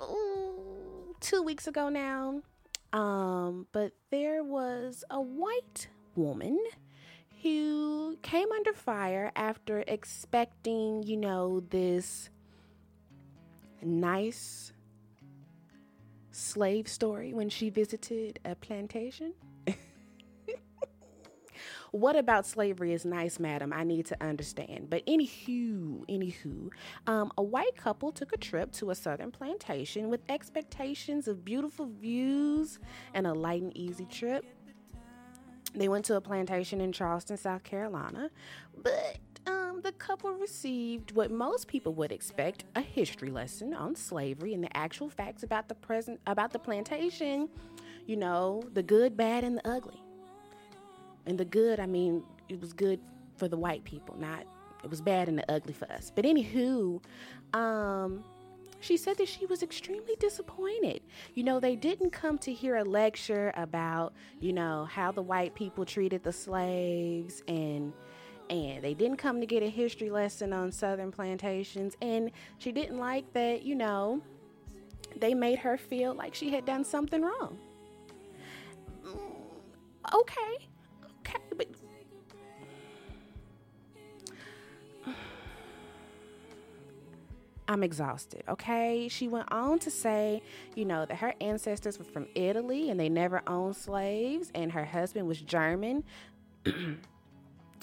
ooh, 0.00 1.14
two 1.20 1.42
weeks 1.42 1.66
ago 1.66 1.88
now. 1.88 2.40
Um, 2.92 3.66
but 3.72 3.92
there 4.10 4.42
was 4.42 5.04
a 5.10 5.20
white 5.20 5.88
woman 6.14 6.58
who 7.46 8.18
came 8.22 8.50
under 8.50 8.72
fire 8.72 9.30
after 9.36 9.84
expecting, 9.86 11.04
you 11.04 11.16
know, 11.16 11.60
this 11.70 12.28
nice 13.80 14.72
slave 16.32 16.88
story 16.88 17.32
when 17.32 17.48
she 17.48 17.70
visited 17.70 18.40
a 18.44 18.56
plantation. 18.56 19.32
What 21.92 22.16
about 22.16 22.44
slavery 22.44 22.92
is 22.92 23.06
nice, 23.06 23.38
madam? 23.38 23.72
I 23.72 23.84
need 23.84 24.06
to 24.06 24.22
understand. 24.22 24.90
But 24.90 25.06
anywho, 25.06 26.04
anywho, 26.06 26.68
um, 27.06 27.32
a 27.38 27.42
white 27.42 27.74
couple 27.76 28.12
took 28.12 28.34
a 28.34 28.36
trip 28.36 28.72
to 28.72 28.90
a 28.90 28.94
southern 28.94 29.30
plantation 29.30 30.10
with 30.10 30.20
expectations 30.28 31.26
of 31.26 31.42
beautiful 31.44 31.86
views 31.86 32.80
and 33.14 33.26
a 33.26 33.32
light 33.32 33.62
and 33.62 33.74
easy 33.74 34.04
trip. 34.04 34.44
They 35.76 35.88
went 35.88 36.04
to 36.06 36.16
a 36.16 36.20
plantation 36.20 36.80
in 36.80 36.90
Charleston, 36.92 37.36
South 37.36 37.62
Carolina, 37.62 38.30
but 38.82 39.18
um, 39.46 39.80
the 39.82 39.92
couple 39.92 40.32
received 40.32 41.12
what 41.12 41.30
most 41.30 41.68
people 41.68 41.92
would 41.94 42.10
expect 42.10 42.64
a 42.74 42.80
history 42.80 43.30
lesson 43.30 43.74
on 43.74 43.94
slavery 43.94 44.54
and 44.54 44.64
the 44.64 44.74
actual 44.76 45.08
facts 45.08 45.42
about 45.42 45.68
the 45.68 45.74
present 45.74 46.18
about 46.26 46.52
the 46.52 46.58
plantation 46.58 47.48
you 48.06 48.16
know 48.16 48.62
the 48.72 48.82
good 48.82 49.16
bad 49.16 49.44
and 49.44 49.58
the 49.58 49.68
ugly 49.68 50.02
and 51.26 51.38
the 51.38 51.44
good, 51.44 51.80
I 51.80 51.86
mean, 51.86 52.22
it 52.48 52.60
was 52.60 52.72
good 52.72 53.00
for 53.36 53.48
the 53.48 53.56
white 53.56 53.84
people, 53.84 54.16
not 54.18 54.44
it 54.84 54.90
was 54.90 55.00
bad 55.00 55.28
and 55.28 55.36
the 55.36 55.50
ugly 55.50 55.72
for 55.72 55.90
us. 55.90 56.12
But 56.14 56.24
anywho, 56.24 57.02
um, 57.52 58.24
she 58.80 58.96
said 58.96 59.16
that 59.18 59.28
she 59.28 59.46
was 59.46 59.62
extremely 59.62 60.14
disappointed. 60.18 61.02
You 61.34 61.44
know, 61.44 61.60
they 61.60 61.76
didn't 61.76 62.10
come 62.10 62.38
to 62.38 62.52
hear 62.52 62.76
a 62.76 62.84
lecture 62.84 63.52
about, 63.56 64.12
you 64.40 64.52
know, 64.52 64.84
how 64.84 65.12
the 65.12 65.22
white 65.22 65.54
people 65.54 65.84
treated 65.84 66.22
the 66.22 66.32
slaves 66.32 67.42
and 67.48 67.92
and 68.48 68.82
they 68.82 68.94
didn't 68.94 69.16
come 69.16 69.40
to 69.40 69.46
get 69.46 69.64
a 69.64 69.68
history 69.68 70.08
lesson 70.08 70.52
on 70.52 70.70
southern 70.70 71.10
plantations 71.10 71.96
and 72.00 72.30
she 72.58 72.70
didn't 72.70 72.98
like 72.98 73.32
that, 73.32 73.62
you 73.62 73.74
know, 73.74 74.22
they 75.16 75.34
made 75.34 75.58
her 75.58 75.76
feel 75.76 76.14
like 76.14 76.32
she 76.32 76.50
had 76.50 76.64
done 76.64 76.84
something 76.84 77.22
wrong. 77.22 77.58
Mm, 79.04 80.14
okay 80.14 80.36
okay, 80.46 80.68
I'm 87.68 87.82
exhausted, 87.82 88.44
okay? 88.48 89.08
She 89.08 89.28
went 89.28 89.50
on 89.52 89.78
to 89.80 89.90
say, 89.90 90.42
you 90.74 90.84
know, 90.84 91.04
that 91.04 91.16
her 91.16 91.34
ancestors 91.40 91.98
were 91.98 92.04
from 92.04 92.28
Italy 92.34 92.90
and 92.90 93.00
they 93.00 93.08
never 93.08 93.42
owned 93.46 93.76
slaves, 93.76 94.52
and 94.54 94.70
her 94.72 94.84
husband 94.84 95.26
was 95.26 95.40
German. 95.40 96.04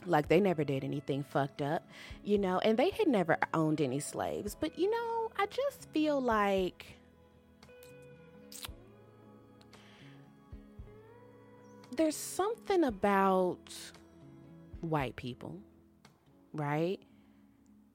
like 0.05 0.27
they 0.27 0.39
never 0.39 0.63
did 0.63 0.83
anything 0.83 1.23
fucked 1.23 1.61
up, 1.61 1.87
you 2.23 2.37
know, 2.37 2.59
and 2.59 2.77
they 2.77 2.89
had 2.91 3.07
never 3.07 3.37
owned 3.53 3.81
any 3.81 3.99
slaves. 3.99 4.55
But, 4.59 4.77
you 4.77 4.89
know, 4.89 5.31
I 5.37 5.45
just 5.47 5.89
feel 5.93 6.21
like 6.21 6.97
there's 11.95 12.15
something 12.15 12.83
about 12.83 13.73
white 14.81 15.15
people, 15.15 15.57
right? 16.53 16.99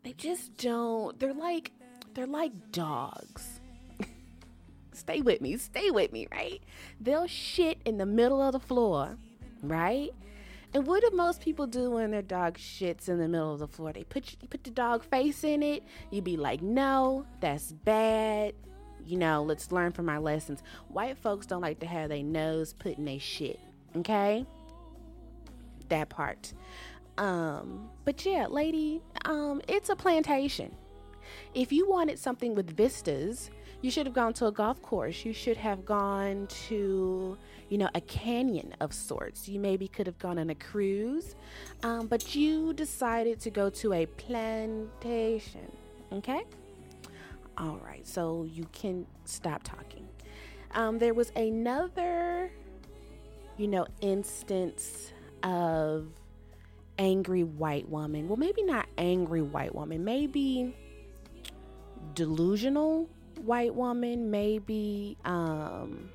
They 0.02 0.12
just 0.12 0.56
don't. 0.56 1.18
They're 1.18 1.34
like 1.34 1.72
they're 2.14 2.26
like 2.26 2.52
dogs. 2.72 3.60
stay 4.92 5.20
with 5.20 5.40
me, 5.40 5.56
stay 5.56 5.90
with 5.90 6.12
me, 6.12 6.26
right? 6.32 6.62
They'll 7.00 7.26
shit 7.26 7.80
in 7.84 7.98
the 7.98 8.06
middle 8.06 8.40
of 8.40 8.52
the 8.52 8.60
floor, 8.60 9.16
right? 9.62 10.10
And 10.74 10.86
what 10.86 11.02
do 11.02 11.10
most 11.16 11.40
people 11.40 11.66
do 11.66 11.92
when 11.92 12.10
their 12.10 12.22
dog 12.22 12.58
shits 12.58 13.08
in 13.08 13.18
the 13.18 13.28
middle 13.28 13.52
of 13.52 13.58
the 13.58 13.68
floor? 13.68 13.92
They 13.92 14.04
put 14.04 14.36
you 14.40 14.48
put 14.48 14.64
the 14.64 14.70
dog 14.70 15.02
face 15.02 15.42
in 15.42 15.62
it. 15.62 15.82
You 16.10 16.20
be 16.20 16.36
like, 16.36 16.60
"No, 16.60 17.26
that's 17.40 17.72
bad." 17.72 18.54
You 19.04 19.16
know, 19.16 19.42
let's 19.42 19.72
learn 19.72 19.92
from 19.92 20.10
our 20.10 20.20
lessons. 20.20 20.62
White 20.88 21.16
folks 21.16 21.46
don't 21.46 21.62
like 21.62 21.80
to 21.80 21.86
have 21.86 22.10
their 22.10 22.22
nose 22.22 22.74
put 22.74 22.98
in 22.98 23.06
their 23.06 23.18
shit. 23.18 23.58
Okay? 23.96 24.44
That 25.88 26.10
part. 26.10 26.52
Um, 27.16 27.88
but 28.04 28.24
yeah, 28.26 28.46
lady, 28.48 29.02
um, 29.24 29.62
it's 29.66 29.88
a 29.88 29.96
plantation. 29.96 30.74
If 31.54 31.72
you 31.72 31.88
wanted 31.88 32.18
something 32.18 32.54
with 32.54 32.76
vistas, 32.76 33.50
you 33.80 33.90
should 33.90 34.06
have 34.06 34.14
gone 34.14 34.32
to 34.34 34.46
a 34.46 34.52
golf 34.52 34.82
course. 34.82 35.24
You 35.24 35.32
should 35.32 35.56
have 35.56 35.84
gone 35.84 36.48
to, 36.68 37.38
you 37.68 37.78
know, 37.78 37.88
a 37.94 38.00
canyon 38.02 38.74
of 38.80 38.92
sorts. 38.92 39.48
You 39.48 39.60
maybe 39.60 39.86
could 39.86 40.06
have 40.06 40.18
gone 40.18 40.38
on 40.38 40.50
a 40.50 40.54
cruise, 40.54 41.36
um, 41.82 42.08
but 42.08 42.34
you 42.34 42.72
decided 42.72 43.38
to 43.40 43.50
go 43.50 43.70
to 43.70 43.92
a 43.92 44.06
plantation. 44.06 45.70
Okay? 46.12 46.44
All 47.56 47.80
right, 47.84 48.06
so 48.06 48.44
you 48.44 48.66
can 48.72 49.06
stop 49.24 49.62
talking. 49.62 50.08
Um, 50.72 50.98
there 50.98 51.14
was 51.14 51.32
another, 51.36 52.50
you 53.56 53.68
know, 53.68 53.86
instance 54.00 55.12
of 55.42 56.08
angry 56.98 57.44
white 57.44 57.88
woman. 57.88 58.28
Well, 58.28 58.36
maybe 58.36 58.62
not 58.62 58.86
angry 58.98 59.42
white 59.42 59.74
woman, 59.74 60.04
maybe 60.04 60.74
delusional 62.14 63.08
white 63.44 63.74
woman, 63.74 64.30
maybe 64.30 65.16
um 65.24 66.10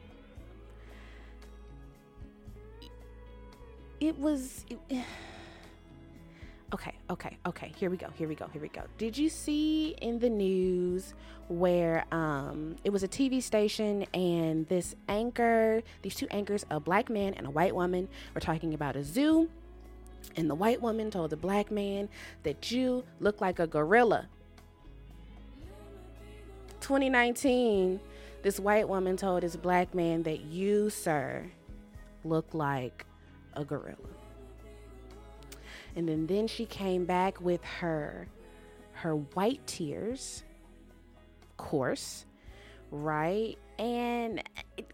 it 4.00 4.18
was 4.18 4.66
okay, 6.74 6.94
okay, 7.10 7.38
okay. 7.46 7.72
Here 7.76 7.90
we 7.90 7.98
go. 7.98 8.08
Here 8.16 8.28
we 8.28 8.36
go. 8.36 8.48
Here 8.48 8.62
we 8.62 8.68
go. 8.68 8.84
Did 8.98 9.18
you 9.18 9.30
see 9.30 9.96
in 10.02 10.20
the 10.20 10.30
news 10.30 11.14
where 11.48 12.06
um 12.12 12.76
it 12.84 12.92
was 12.92 13.04
a 13.04 13.08
TV 13.08 13.42
station 13.42 14.06
and 14.14 14.68
this 14.68 14.96
anchor, 15.08 15.82
these 16.02 16.16
two 16.16 16.28
anchors, 16.32 16.66
a 16.70 16.80
black 16.80 17.10
man 17.10 17.34
and 17.36 17.48
a 17.48 17.52
white 17.52 17.76
woman, 17.76 18.08
were 18.34 18.42
talking 18.42 18.74
about 18.74 18.96
a 18.96 19.04
zoo 19.04 19.50
and 20.36 20.50
the 20.50 20.56
white 20.56 20.82
woman 20.82 21.12
told 21.12 21.30
the 21.30 21.38
black 21.38 21.72
man 21.72 22.10
that 22.44 22.72
you 22.72 23.04
look 23.20 23.42
like 23.42 23.60
a 23.60 23.68
gorilla. 23.68 24.28
2019, 26.84 28.00
this 28.44 28.60
white 28.60 28.88
woman 28.88 29.18
told 29.18 29.42
this 29.42 29.56
black 29.56 29.96
man 29.96 30.22
that 30.24 30.42
you, 30.42 30.90
sir, 30.90 31.50
look 32.24 32.54
like 32.54 33.06
a 33.54 33.64
gorilla. 33.64 33.96
And 35.96 36.08
then, 36.08 36.28
then 36.28 36.48
she 36.48 36.66
came 36.66 37.06
back 37.06 37.40
with 37.42 37.64
her 37.64 38.28
her 38.96 39.16
white 39.16 39.66
tears 39.66 40.44
of 41.42 41.58
course, 41.58 42.26
right? 42.92 43.58
And 43.80 44.42
it, 44.78 44.92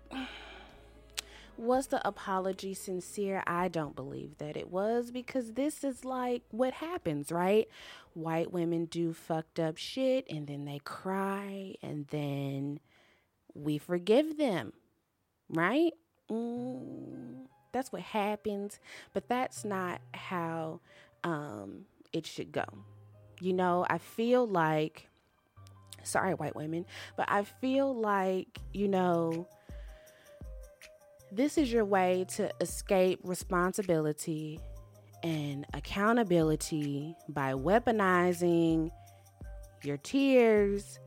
was 1.59 1.87
the 1.87 2.05
apology 2.07 2.73
sincere? 2.73 3.43
I 3.45 3.67
don't 3.67 3.95
believe 3.95 4.37
that 4.37 4.55
it 4.55 4.69
was 4.71 5.11
because 5.11 5.53
this 5.53 5.83
is 5.83 6.05
like 6.05 6.43
what 6.51 6.73
happens, 6.73 7.31
right? 7.31 7.67
White 8.13 8.51
women 8.51 8.85
do 8.85 9.13
fucked 9.13 9.59
up 9.59 9.77
shit 9.77 10.25
and 10.29 10.47
then 10.47 10.65
they 10.65 10.79
cry 10.79 11.75
and 11.81 12.07
then 12.07 12.79
we 13.53 13.77
forgive 13.77 14.37
them, 14.37 14.73
right? 15.49 15.91
Mm, 16.31 17.45
that's 17.71 17.91
what 17.91 18.01
happens, 18.01 18.79
but 19.13 19.27
that's 19.27 19.65
not 19.65 20.01
how 20.13 20.79
um, 21.23 21.85
it 22.13 22.25
should 22.25 22.51
go. 22.51 22.65
You 23.41 23.53
know, 23.53 23.85
I 23.89 23.97
feel 23.97 24.47
like, 24.47 25.09
sorry, 26.03 26.33
white 26.33 26.55
women, 26.55 26.85
but 27.17 27.29
I 27.29 27.43
feel 27.43 27.93
like, 27.93 28.59
you 28.73 28.87
know, 28.87 29.47
this 31.31 31.57
is 31.57 31.71
your 31.71 31.85
way 31.85 32.25
to 32.35 32.49
escape 32.59 33.19
responsibility 33.23 34.59
and 35.23 35.65
accountability 35.73 37.15
by 37.27 37.53
weaponizing 37.53 38.89
your 39.83 39.97
tears 39.97 40.99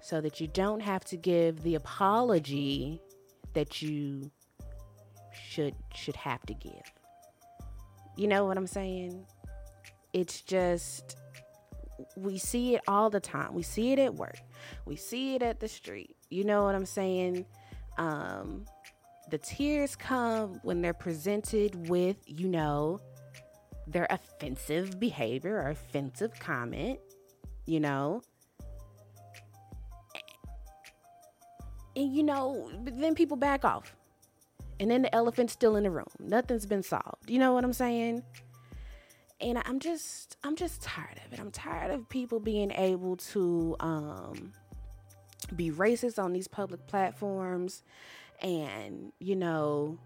so 0.00 0.20
that 0.20 0.40
you 0.40 0.48
don't 0.48 0.80
have 0.80 1.04
to 1.04 1.16
give 1.16 1.62
the 1.62 1.76
apology 1.76 3.00
that 3.54 3.80
you 3.80 4.30
should 5.32 5.74
should 5.94 6.16
have 6.16 6.42
to 6.46 6.54
give. 6.54 6.82
You 8.16 8.26
know 8.26 8.44
what 8.44 8.56
I'm 8.56 8.66
saying? 8.66 9.24
It's 10.12 10.40
just 10.42 11.16
we 12.16 12.36
see 12.36 12.74
it 12.74 12.82
all 12.88 13.10
the 13.10 13.20
time. 13.20 13.54
We 13.54 13.62
see 13.62 13.92
it 13.92 13.98
at 13.98 14.14
work. 14.14 14.38
We 14.84 14.96
see 14.96 15.36
it 15.36 15.42
at 15.42 15.60
the 15.60 15.68
street. 15.68 16.16
You 16.30 16.44
know 16.44 16.64
what 16.64 16.74
I'm 16.74 16.86
saying? 16.86 17.46
Um 17.96 18.64
the 19.32 19.38
tears 19.38 19.96
come 19.96 20.60
when 20.62 20.82
they're 20.82 20.92
presented 20.92 21.88
with, 21.88 22.18
you 22.26 22.46
know, 22.46 23.00
their 23.86 24.06
offensive 24.10 25.00
behavior 25.00 25.56
or 25.56 25.70
offensive 25.70 26.38
comment, 26.38 27.00
you 27.64 27.80
know. 27.80 28.20
And 31.96 32.14
you 32.14 32.22
know, 32.22 32.70
then 32.82 33.14
people 33.14 33.38
back 33.38 33.64
off. 33.64 33.96
And 34.78 34.90
then 34.90 35.00
the 35.00 35.14
elephant's 35.14 35.54
still 35.54 35.76
in 35.76 35.84
the 35.84 35.90
room. 35.90 36.04
Nothing's 36.20 36.66
been 36.66 36.82
solved. 36.82 37.30
You 37.30 37.38
know 37.38 37.54
what 37.54 37.64
I'm 37.64 37.72
saying? 37.72 38.22
And 39.40 39.62
I'm 39.64 39.80
just 39.80 40.36
I'm 40.44 40.56
just 40.56 40.82
tired 40.82 41.18
of 41.26 41.32
it. 41.32 41.40
I'm 41.40 41.50
tired 41.50 41.90
of 41.90 42.06
people 42.10 42.38
being 42.38 42.70
able 42.72 43.16
to 43.16 43.76
um 43.80 44.52
be 45.52 45.70
racist 45.70 46.22
on 46.22 46.32
these 46.32 46.48
public 46.48 46.86
platforms 46.86 47.82
and, 48.40 49.12
you 49.18 49.36
know, 49.36 49.98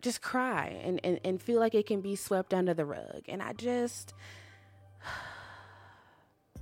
just 0.00 0.22
cry 0.22 0.80
and, 0.82 1.00
and, 1.04 1.20
and 1.24 1.42
feel 1.42 1.58
like 1.58 1.74
it 1.74 1.86
can 1.86 2.00
be 2.00 2.14
swept 2.14 2.54
under 2.54 2.74
the 2.74 2.84
rug. 2.84 3.22
And 3.28 3.42
I 3.42 3.52
just, 3.52 4.14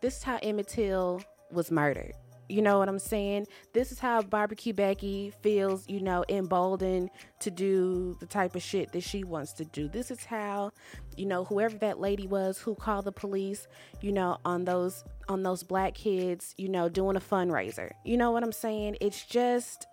this 0.00 0.18
is 0.18 0.22
how 0.22 0.38
Emmett 0.42 0.68
Till 0.68 1.22
was 1.50 1.70
murdered. 1.70 2.12
You 2.48 2.62
know 2.62 2.78
what 2.78 2.88
I'm 2.88 3.00
saying? 3.00 3.48
This 3.72 3.90
is 3.90 3.98
how 3.98 4.22
Barbecue 4.22 4.72
Becky 4.72 5.32
feels, 5.42 5.88
you 5.88 6.00
know, 6.00 6.24
emboldened 6.28 7.10
to 7.40 7.50
do 7.50 8.16
the 8.20 8.26
type 8.26 8.54
of 8.54 8.62
shit 8.62 8.92
that 8.92 9.02
she 9.02 9.24
wants 9.24 9.52
to 9.54 9.64
do. 9.64 9.88
This 9.88 10.12
is 10.12 10.24
how, 10.24 10.70
you 11.16 11.26
know, 11.26 11.44
whoever 11.44 11.76
that 11.78 11.98
lady 11.98 12.28
was 12.28 12.58
who 12.58 12.76
called 12.76 13.04
the 13.04 13.12
police, 13.12 13.66
you 14.00 14.12
know, 14.12 14.38
on 14.44 14.64
those 14.64 15.02
on 15.28 15.42
those 15.42 15.62
black 15.62 15.94
kids, 15.94 16.54
you 16.56 16.68
know, 16.68 16.88
doing 16.88 17.16
a 17.16 17.20
fundraiser. 17.20 17.90
You 18.04 18.16
know 18.16 18.30
what 18.30 18.42
I'm 18.42 18.52
saying? 18.52 18.98
It's 19.00 19.24
just 19.24 19.86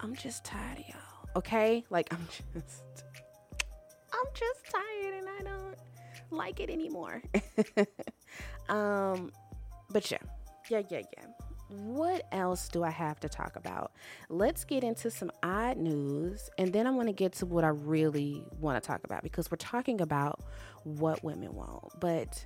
I'm 0.00 0.14
just 0.14 0.44
tired 0.44 0.78
of 0.78 0.88
y'all. 0.88 1.36
Okay? 1.36 1.84
Like 1.90 2.12
I'm 2.12 2.26
just 2.54 3.04
I'm 4.12 4.32
just 4.34 4.72
tired 4.72 5.14
and 5.14 5.28
I 5.28 5.42
don't 5.42 5.76
like 6.30 6.60
it 6.60 6.70
anymore. 6.70 7.22
um 8.68 9.30
but 9.90 10.10
yeah. 10.10 10.18
Yeah, 10.70 10.82
yeah, 10.88 11.02
yeah 11.16 11.24
what 11.72 12.26
else 12.32 12.68
do 12.68 12.82
I 12.82 12.90
have 12.90 13.18
to 13.20 13.28
talk 13.28 13.56
about? 13.56 13.92
Let's 14.28 14.64
get 14.64 14.84
into 14.84 15.10
some 15.10 15.30
odd 15.42 15.78
news 15.78 16.50
and 16.58 16.72
then 16.72 16.86
I'm 16.86 16.94
going 16.94 17.06
to 17.06 17.12
get 17.12 17.32
to 17.34 17.46
what 17.46 17.64
I 17.64 17.68
really 17.68 18.44
want 18.60 18.82
to 18.82 18.86
talk 18.86 19.04
about 19.04 19.22
because 19.22 19.50
we're 19.50 19.56
talking 19.56 20.00
about 20.00 20.40
what 20.84 21.24
women 21.24 21.54
want. 21.54 21.98
But 21.98 22.44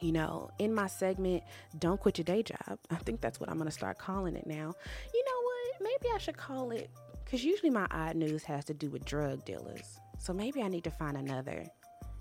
you 0.00 0.12
know, 0.12 0.50
in 0.58 0.74
my 0.74 0.86
segment, 0.86 1.42
Don't 1.78 2.00
Quit 2.00 2.18
Your 2.18 2.24
Day 2.24 2.42
Job, 2.42 2.78
I 2.90 2.96
think 2.96 3.20
that's 3.20 3.40
what 3.40 3.48
I'm 3.48 3.56
going 3.56 3.68
to 3.68 3.74
start 3.74 3.98
calling 3.98 4.36
it 4.36 4.46
now. 4.46 4.74
You 5.14 5.24
know 5.24 5.42
what? 5.42 5.82
Maybe 5.82 6.12
I 6.14 6.18
should 6.18 6.36
call 6.36 6.70
it 6.70 6.90
because 7.24 7.44
usually 7.44 7.70
my 7.70 7.86
odd 7.90 8.16
news 8.16 8.44
has 8.44 8.64
to 8.66 8.74
do 8.74 8.90
with 8.90 9.04
drug 9.04 9.44
dealers. 9.44 9.98
So 10.18 10.32
maybe 10.32 10.62
I 10.62 10.68
need 10.68 10.84
to 10.84 10.90
find 10.90 11.16
another 11.16 11.66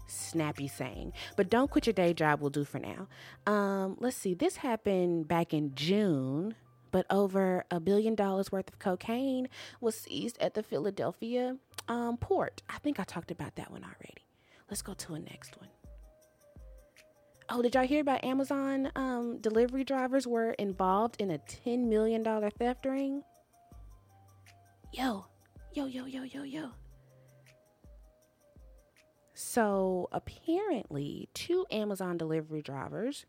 snappy 0.08 0.68
saying. 0.68 1.14
But 1.36 1.50
don't 1.50 1.70
quit 1.70 1.86
your 1.86 1.94
day 1.94 2.14
job 2.14 2.42
will 2.42 2.50
do 2.50 2.64
for 2.64 2.80
now. 2.80 3.08
Um, 3.52 3.98
let's 4.00 4.18
see, 4.18 4.34
this 4.34 4.58
happened 4.58 5.28
back 5.28 5.54
in 5.54 5.76
June, 5.76 6.56
but 6.92 7.06
over 7.10 7.66
a 7.72 7.80
billion 7.80 8.16
dollars 8.16 8.52
worth 8.52 8.68
of 8.70 8.80
cocaine 8.80 9.48
was 9.82 9.96
seized 9.96 10.38
at 10.40 10.54
the 10.54 10.64
Philadelphia 10.64 11.58
um, 11.88 12.18
port. 12.18 12.62
I 12.70 12.78
think 12.80 13.00
I 13.00 13.04
talked 13.04 13.32
about 13.32 13.56
that 13.56 13.72
one 13.72 13.84
already. 13.84 14.26
Let's 14.70 14.82
go 14.82 14.94
to 14.94 15.16
a 15.16 15.20
next 15.20 15.60
one. 15.60 15.70
Oh, 17.50 17.62
did 17.62 17.76
y'all 17.76 17.86
hear 17.86 18.02
about 18.02 18.24
Amazon 18.24 18.92
um, 18.96 19.38
delivery 19.40 19.84
drivers 19.84 20.26
were 20.26 20.52
involved 20.52 21.18
in 21.20 21.32
a 21.32 21.38
$10 21.38 21.88
million 21.88 22.24
theft 22.58 22.86
ring? 22.86 23.24
yo, 24.94 25.26
yo, 25.74 25.86
yo, 25.88 26.06
yo, 26.06 26.24
yo, 26.24 26.44
yo. 26.44 26.70
So 29.34 30.08
apparently, 30.12 31.28
two 31.34 31.66
Amazon 31.72 32.18
delivery 32.18 32.62
drivers 32.62 33.26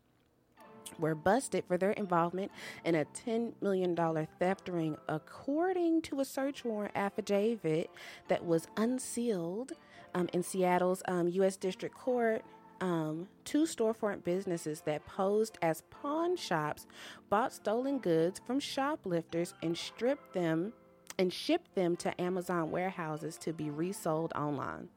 were 0.99 1.15
busted 1.15 1.65
for 1.65 1.77
their 1.77 1.91
involvement 1.91 2.51
in 2.85 2.93
a 2.95 3.05
$10 3.05 3.53
million 3.61 3.95
theft 4.39 4.69
ring, 4.69 4.95
according 5.09 6.03
to 6.03 6.19
a 6.19 6.25
search 6.25 6.63
warrant 6.63 6.95
affidavit 6.95 7.89
that 8.27 8.45
was 8.45 8.67
unsealed 8.77 9.73
um, 10.13 10.29
in 10.31 10.43
Seattle's 10.43 11.01
um, 11.07 11.27
U.S. 11.27 11.57
District 11.57 11.95
Court. 11.95 12.43
Um, 12.81 13.29
two 13.45 13.63
storefront 13.63 14.23
businesses 14.23 14.81
that 14.81 15.05
posed 15.05 15.57
as 15.61 15.81
pawn 15.89 16.35
shops 16.35 16.87
bought 17.29 17.53
stolen 17.53 17.99
goods 17.99 18.41
from 18.45 18.59
shoplifters 18.59 19.53
and 19.63 19.77
stripped 19.77 20.33
them 20.33 20.73
and 21.17 21.31
shipped 21.31 21.73
them 21.75 21.95
to 21.97 22.19
Amazon 22.21 22.71
warehouses 22.71 23.37
to 23.37 23.53
be 23.53 23.69
resold 23.69 24.33
online. 24.35 24.89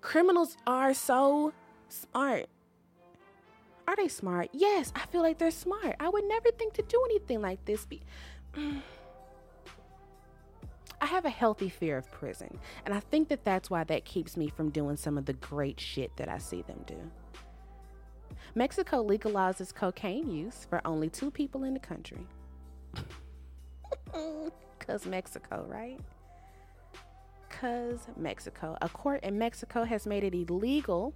Criminals 0.00 0.56
are 0.66 0.94
so 0.94 1.52
smart. 1.88 2.46
Are 3.86 3.96
they 3.96 4.08
smart? 4.08 4.48
Yes, 4.52 4.92
I 4.96 5.06
feel 5.06 5.22
like 5.22 5.38
they're 5.38 5.50
smart. 5.50 5.96
I 6.00 6.08
would 6.08 6.24
never 6.24 6.50
think 6.50 6.72
to 6.74 6.82
do 6.82 7.02
anything 7.10 7.42
like 7.42 7.64
this. 7.64 7.84
Be- 7.84 8.02
I 11.02 11.06
have 11.06 11.24
a 11.24 11.30
healthy 11.30 11.68
fear 11.68 11.98
of 11.98 12.08
prison, 12.12 12.60
and 12.86 12.94
I 12.94 13.00
think 13.00 13.28
that 13.30 13.44
that's 13.44 13.68
why 13.68 13.82
that 13.82 14.04
keeps 14.04 14.36
me 14.36 14.48
from 14.48 14.70
doing 14.70 14.96
some 14.96 15.18
of 15.18 15.26
the 15.26 15.32
great 15.32 15.80
shit 15.80 16.16
that 16.16 16.28
I 16.28 16.38
see 16.38 16.62
them 16.62 16.84
do. 16.86 16.94
Mexico 18.54 19.04
legalizes 19.04 19.74
cocaine 19.74 20.30
use 20.30 20.64
for 20.70 20.80
only 20.84 21.08
two 21.08 21.32
people 21.32 21.64
in 21.64 21.74
the 21.74 21.80
country. 21.80 22.26
Because 24.78 25.06
Mexico, 25.06 25.64
right? 25.68 25.98
Because 27.48 28.00
Mexico. 28.16 28.76
A 28.82 28.88
court 28.88 29.22
in 29.22 29.38
Mexico 29.38 29.84
has 29.84 30.06
made 30.08 30.24
it 30.24 30.34
illegal 30.34 31.14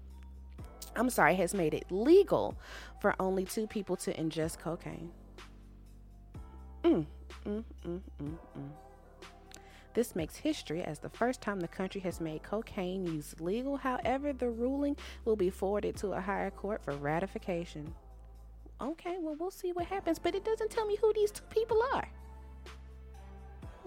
I'm 0.94 1.10
sorry, 1.10 1.34
has 1.34 1.52
made 1.52 1.74
it 1.74 1.84
legal 1.90 2.54
for 3.00 3.14
only 3.20 3.44
two 3.44 3.66
people 3.66 3.96
to 3.96 4.14
ingest 4.14 4.58
cocaine. 4.60 5.10
Mm, 6.84 7.04
mm, 7.44 7.64
mm, 7.84 8.00
mm, 8.22 8.38
mm. 8.58 8.85
This 9.96 10.14
makes 10.14 10.36
history 10.36 10.82
as 10.82 10.98
the 10.98 11.08
first 11.08 11.40
time 11.40 11.58
the 11.58 11.68
country 11.68 12.02
has 12.02 12.20
made 12.20 12.42
cocaine 12.42 13.06
use 13.06 13.34
legal. 13.40 13.78
However, 13.78 14.34
the 14.34 14.50
ruling 14.50 14.94
will 15.24 15.36
be 15.36 15.48
forwarded 15.48 15.96
to 15.96 16.12
a 16.12 16.20
higher 16.20 16.50
court 16.50 16.84
for 16.84 16.92
ratification. 16.92 17.94
Okay, 18.78 19.16
well, 19.18 19.36
we'll 19.40 19.50
see 19.50 19.72
what 19.72 19.86
happens, 19.86 20.18
but 20.18 20.34
it 20.34 20.44
doesn't 20.44 20.70
tell 20.70 20.84
me 20.84 20.98
who 21.00 21.14
these 21.14 21.30
two 21.30 21.44
people 21.48 21.82
are. 21.94 22.06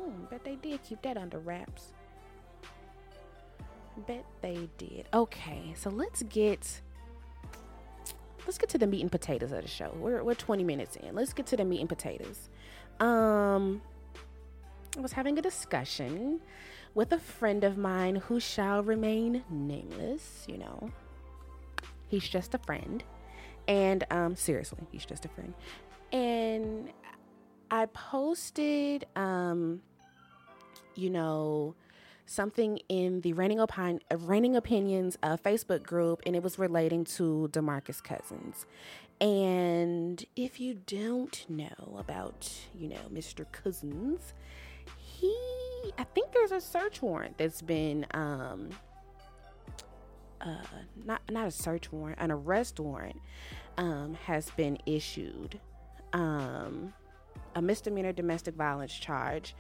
Hmm, 0.02 0.26
bet 0.32 0.44
they 0.44 0.56
did 0.56 0.82
keep 0.82 1.00
that 1.04 1.16
under 1.16 1.38
wraps. 1.38 1.94
Bet 4.08 4.26
they 4.42 4.68
did. 4.80 5.06
Okay, 5.14 5.76
so 5.78 5.92
let's 5.92 6.24
get 6.24 6.82
let's 8.48 8.58
get 8.58 8.70
to 8.70 8.80
the 8.80 8.88
meat 8.88 9.02
and 9.02 9.12
potatoes 9.12 9.52
of 9.52 9.62
the 9.62 9.68
show. 9.68 9.94
We're 9.96 10.24
we're 10.24 10.34
20 10.34 10.64
minutes 10.64 10.96
in. 10.96 11.14
Let's 11.14 11.34
get 11.34 11.46
to 11.48 11.58
the 11.58 11.66
meat 11.66 11.82
and 11.82 11.90
potatoes. 11.90 12.50
Um 13.00 13.84
was 14.98 15.14
having 15.14 15.38
a 15.38 15.42
discussion 15.42 16.42
with 16.96 17.12
a 17.12 17.20
friend 17.20 17.64
of 17.64 17.78
mine 17.78 18.16
who 18.16 18.40
shall 18.40 18.84
remain 18.84 19.44
nameless, 19.50 20.46
you 20.48 20.58
know. 20.58 20.92
He's 22.08 22.28
just 22.28 22.54
a 22.54 22.58
friend. 22.58 23.04
And 23.68 24.04
um 24.10 24.36
seriously, 24.36 24.80
he's 24.92 25.06
just 25.06 25.26
a 25.26 25.30
friend. 25.30 25.54
And 26.12 26.92
I 27.70 27.86
posted 27.88 29.06
um 29.16 29.82
you 30.96 31.10
know 31.10 31.76
something 32.30 32.80
in 32.90 33.22
the 33.22 33.34
Reigning, 33.34 33.60
Opin- 33.60 34.02
Opinions 34.56 35.18
uh, 35.24 35.36
Facebook 35.38 35.82
group, 35.84 36.22
and 36.26 36.36
it 36.36 36.44
was 36.44 36.60
relating 36.60 37.04
to 37.04 37.50
Demarcus 37.52 38.04
Cousins. 38.04 38.68
And 39.20 40.24
if 40.36 40.60
you 40.60 40.76
don't 40.86 41.44
know 41.50 41.98
about, 41.98 42.50
you 42.78 42.88
know, 42.88 43.02
Mr. 43.12 43.52
Cousins, 43.52 44.34
he, 45.20 45.92
I 45.98 46.04
think 46.16 46.32
there's 46.32 46.52
a 46.52 46.62
search 46.62 47.02
warrant 47.02 47.38
that's 47.38 47.62
been, 47.62 48.06
um, 48.12 48.70
uh, 50.42 50.56
not 51.06 51.22
not 51.30 51.48
a 51.48 51.52
search 51.52 51.92
warrant, 51.92 52.20
an 52.22 52.32
arrest 52.32 52.80
warrant, 52.80 53.20
um, 53.78 54.18
has 54.26 54.50
been 54.52 54.78
issued, 54.86 55.60
um, 56.14 56.94
a 57.56 57.62
misdemeanor 57.62 58.14
domestic 58.14 58.56
violence 58.56 58.94
charge, 58.94 59.56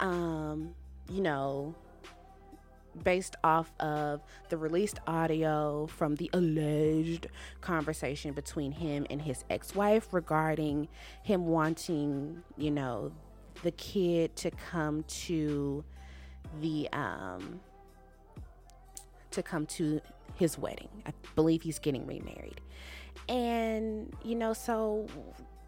um, 0.00 0.74
you 1.08 1.22
know, 1.22 1.74
based 3.02 3.36
off 3.44 3.72
of 3.80 4.20
the 4.48 4.56
released 4.56 4.98
audio 5.06 5.86
from 5.86 6.16
the 6.16 6.28
alleged 6.32 7.28
conversation 7.60 8.32
between 8.32 8.72
him 8.72 9.06
and 9.08 9.22
his 9.22 9.44
ex-wife 9.48 10.12
regarding 10.12 10.88
him 11.22 11.46
wanting, 11.46 12.42
you 12.56 12.70
know, 12.70 13.12
the 13.62 13.70
kid 13.72 14.34
to 14.36 14.50
come 14.50 15.02
to 15.04 15.84
the 16.60 16.88
um 16.92 17.60
to 19.30 19.42
come 19.42 19.66
to 19.66 20.00
his 20.34 20.58
wedding. 20.58 20.88
I 21.06 21.12
believe 21.34 21.62
he's 21.62 21.78
getting 21.78 22.06
remarried. 22.06 22.60
And 23.28 24.14
you 24.24 24.34
know, 24.34 24.52
so 24.52 25.06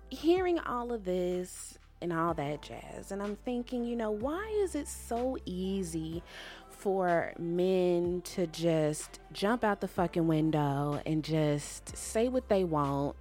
hearing 0.09 0.59
all 0.61 0.93
of 0.93 1.05
this 1.05 1.79
and 2.03 2.13
all 2.13 2.35
that 2.35 2.63
jazz. 2.63 3.13
And 3.13 3.23
I'm 3.23 3.37
thinking, 3.37 3.85
you 3.85 3.97
know, 3.97 4.11
why 4.11 4.47
is 4.63 4.75
it 4.75 4.89
so 4.89 5.37
easy 5.45 6.23
for 6.71 7.35
men 7.39 8.23
to 8.23 8.47
just 8.47 9.21
jump 9.33 9.65
out 9.65 9.81
the 9.81 9.89
fucking 9.89 10.27
window 10.27 11.01
and 11.05 11.23
just 11.23 11.95
say 11.97 12.29
what 12.29 12.49
they 12.49 12.65
want 12.65 13.17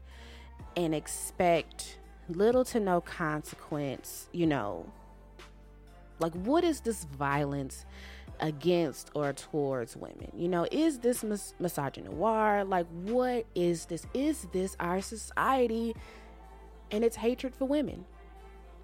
and 0.77 0.95
expect 0.95 1.98
little 2.29 2.63
to 2.65 2.79
no 2.79 3.01
consequence, 3.01 4.29
you 4.31 4.47
know. 4.47 4.85
Like, 6.19 6.33
what 6.33 6.63
is 6.63 6.81
this 6.81 7.05
violence 7.05 7.85
against 8.39 9.11
or 9.15 9.33
towards 9.33 9.95
women? 9.95 10.31
You 10.35 10.47
know, 10.47 10.67
is 10.71 10.99
this 10.99 11.23
mis- 11.23 11.53
misogynoir? 11.61 12.67
Like, 12.67 12.87
what 13.03 13.45
is 13.55 13.85
this? 13.85 14.05
Is 14.13 14.47
this 14.51 14.75
our 14.79 15.01
society 15.01 15.95
and 16.91 17.03
its 17.03 17.15
hatred 17.15 17.55
for 17.55 17.65
women? 17.65 18.05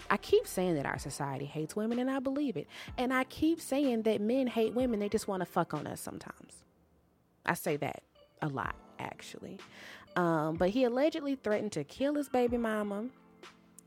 I 0.09 0.17
keep 0.17 0.45
saying 0.45 0.75
that 0.75 0.85
our 0.85 0.99
society 0.99 1.45
hates 1.45 1.75
women, 1.75 1.99
and 1.99 2.09
I 2.09 2.19
believe 2.19 2.57
it. 2.57 2.67
And 2.97 3.13
I 3.13 3.23
keep 3.25 3.59
saying 3.59 4.03
that 4.03 4.21
men 4.21 4.47
hate 4.47 4.73
women, 4.73 4.99
they 4.99 5.09
just 5.09 5.27
want 5.27 5.41
to 5.41 5.45
fuck 5.45 5.73
on 5.73 5.87
us 5.87 5.99
sometimes. 5.99 6.63
I 7.45 7.53
say 7.53 7.77
that 7.77 8.03
a 8.41 8.47
lot, 8.47 8.75
actually. 8.99 9.59
Um, 10.15 10.55
but 10.55 10.69
he 10.69 10.83
allegedly 10.83 11.35
threatened 11.35 11.71
to 11.73 11.83
kill 11.83 12.15
his 12.15 12.29
baby 12.29 12.57
mama. 12.57 13.05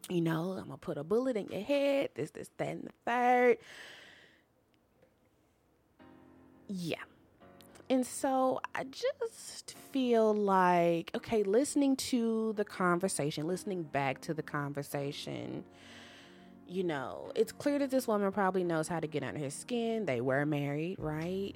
You 0.08 0.20
know, 0.22 0.52
I'm 0.52 0.64
gonna 0.64 0.78
put 0.78 0.98
a 0.98 1.04
bullet 1.04 1.36
in 1.36 1.48
your 1.48 1.62
head, 1.62 2.10
this, 2.14 2.30
this, 2.30 2.50
that, 2.56 2.68
and 2.68 2.84
the 2.84 2.92
third. 3.04 3.58
Yeah. 6.68 6.96
And 7.90 8.06
so 8.06 8.60
I 8.74 8.84
just 8.84 9.74
feel 9.92 10.34
like, 10.34 11.10
okay, 11.14 11.42
listening 11.42 11.96
to 11.96 12.52
the 12.56 12.64
conversation, 12.64 13.46
listening 13.46 13.82
back 13.82 14.20
to 14.22 14.34
the 14.34 14.42
conversation, 14.42 15.64
you 16.66 16.84
know, 16.84 17.32
it's 17.34 17.50
clear 17.50 17.78
that 17.78 17.90
this 17.90 18.06
woman 18.06 18.30
probably 18.30 18.62
knows 18.62 18.88
how 18.88 19.00
to 19.00 19.06
get 19.06 19.22
under 19.22 19.40
his 19.40 19.54
skin. 19.54 20.04
They 20.04 20.20
were 20.20 20.44
married, 20.44 20.96
right? 20.98 21.54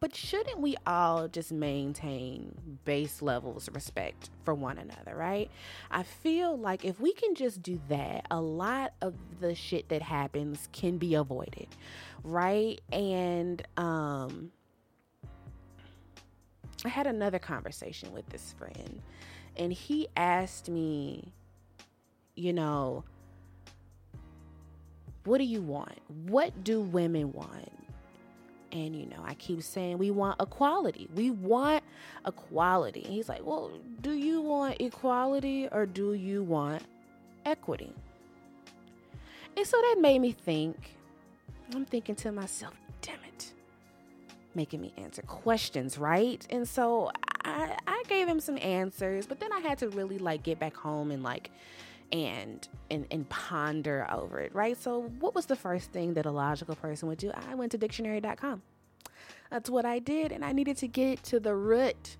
But 0.00 0.14
shouldn't 0.14 0.60
we 0.60 0.76
all 0.86 1.26
just 1.26 1.50
maintain 1.50 2.54
base 2.84 3.20
levels 3.20 3.66
of 3.66 3.74
respect 3.74 4.30
for 4.44 4.54
one 4.54 4.78
another, 4.78 5.16
right? 5.16 5.50
I 5.90 6.04
feel 6.04 6.56
like 6.56 6.84
if 6.84 7.00
we 7.00 7.12
can 7.12 7.34
just 7.34 7.62
do 7.62 7.80
that, 7.88 8.26
a 8.30 8.40
lot 8.40 8.94
of 9.02 9.14
the 9.40 9.56
shit 9.56 9.88
that 9.88 10.02
happens 10.02 10.68
can 10.72 10.98
be 10.98 11.14
avoided, 11.14 11.68
right? 12.22 12.80
And 12.92 13.60
um 13.76 14.52
I 16.84 16.88
had 16.88 17.08
another 17.08 17.40
conversation 17.40 18.12
with 18.12 18.28
this 18.28 18.54
friend 18.56 19.02
and 19.56 19.72
he 19.72 20.06
asked 20.16 20.68
me 20.68 21.32
you 22.36 22.52
know, 22.52 23.02
what 25.24 25.38
do 25.38 25.44
you 25.44 25.60
want? 25.60 25.98
What 26.06 26.62
do 26.62 26.80
women 26.80 27.32
want? 27.32 27.77
And, 28.70 28.94
you 28.94 29.06
know, 29.06 29.22
I 29.24 29.34
keep 29.34 29.62
saying 29.62 29.98
we 29.98 30.10
want 30.10 30.40
equality. 30.40 31.08
We 31.14 31.30
want 31.30 31.82
equality. 32.26 33.02
And 33.04 33.12
he's 33.12 33.28
like, 33.28 33.44
well, 33.44 33.72
do 34.02 34.12
you 34.12 34.40
want 34.40 34.80
equality 34.80 35.68
or 35.72 35.86
do 35.86 36.12
you 36.12 36.42
want 36.42 36.82
equity? 37.46 37.92
And 39.56 39.66
so 39.66 39.80
that 39.80 39.96
made 40.00 40.20
me 40.20 40.32
think. 40.32 40.96
I'm 41.74 41.84
thinking 41.84 42.14
to 42.16 42.32
myself, 42.32 42.74
damn 43.02 43.22
it, 43.24 43.52
making 44.54 44.80
me 44.80 44.92
answer 44.96 45.22
questions, 45.22 45.98
right? 45.98 46.46
And 46.50 46.66
so 46.66 47.10
I, 47.44 47.76
I 47.86 48.02
gave 48.08 48.26
him 48.28 48.40
some 48.40 48.58
answers, 48.58 49.26
but 49.26 49.40
then 49.40 49.52
I 49.52 49.60
had 49.60 49.78
to 49.78 49.88
really 49.90 50.18
like 50.18 50.42
get 50.42 50.58
back 50.58 50.74
home 50.74 51.10
and 51.10 51.22
like 51.22 51.50
and 52.12 52.66
and 52.90 53.06
and 53.10 53.28
ponder 53.28 54.06
over 54.10 54.40
it, 54.40 54.54
right? 54.54 54.76
So 54.80 55.12
what 55.20 55.34
was 55.34 55.46
the 55.46 55.56
first 55.56 55.92
thing 55.92 56.14
that 56.14 56.26
a 56.26 56.30
logical 56.30 56.74
person 56.74 57.08
would 57.08 57.18
do? 57.18 57.30
I 57.50 57.54
went 57.54 57.72
to 57.72 57.78
dictionary.com. 57.78 58.62
That's 59.50 59.70
what 59.70 59.84
I 59.84 59.98
did 59.98 60.32
and 60.32 60.44
I 60.44 60.52
needed 60.52 60.76
to 60.78 60.88
get 60.88 61.22
to 61.24 61.40
the 61.40 61.54
root 61.54 62.16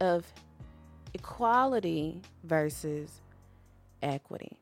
of 0.00 0.26
equality 1.14 2.22
versus 2.44 3.20
equity. 4.02 4.58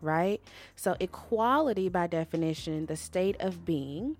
Right? 0.00 0.40
So 0.76 0.96
equality 1.00 1.88
by 1.88 2.06
definition, 2.06 2.86
the 2.86 2.96
state 2.96 3.36
of 3.40 3.64
being 3.64 4.16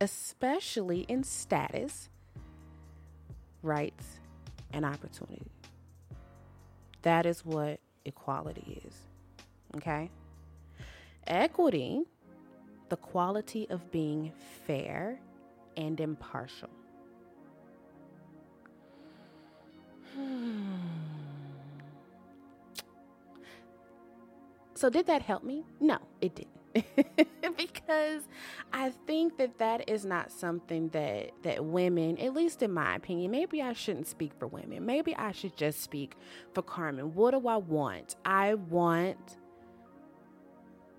especially 0.00 1.00
in 1.08 1.22
status, 1.22 2.08
rights, 3.62 4.18
and 4.72 4.84
opportunity. 4.84 5.50
That 7.02 7.26
is 7.26 7.44
what 7.44 7.80
equality 8.04 8.82
is. 8.86 8.94
Okay? 9.76 10.10
Equity, 11.26 12.02
the 12.88 12.96
quality 12.96 13.66
of 13.70 13.90
being 13.90 14.32
fair 14.66 15.20
and 15.76 16.00
impartial. 16.00 16.70
So, 24.74 24.88
did 24.88 25.06
that 25.08 25.20
help 25.20 25.44
me? 25.44 25.66
No, 25.78 25.98
it 26.22 26.34
didn't. 26.34 26.59
because 27.56 28.22
I 28.72 28.90
think 29.06 29.36
that 29.38 29.58
that 29.58 29.88
is 29.88 30.04
not 30.04 30.30
something 30.30 30.88
that 30.90 31.32
that 31.42 31.64
women, 31.64 32.18
at 32.18 32.34
least 32.34 32.62
in 32.62 32.72
my 32.72 32.96
opinion, 32.96 33.30
maybe 33.30 33.60
I 33.60 33.72
shouldn't 33.72 34.06
speak 34.06 34.32
for 34.38 34.46
women. 34.46 34.86
Maybe 34.86 35.14
I 35.16 35.32
should 35.32 35.56
just 35.56 35.82
speak 35.82 36.14
for 36.54 36.62
Carmen. 36.62 37.14
What 37.14 37.32
do 37.32 37.48
I 37.48 37.56
want? 37.56 38.16
I 38.24 38.54
want 38.54 39.38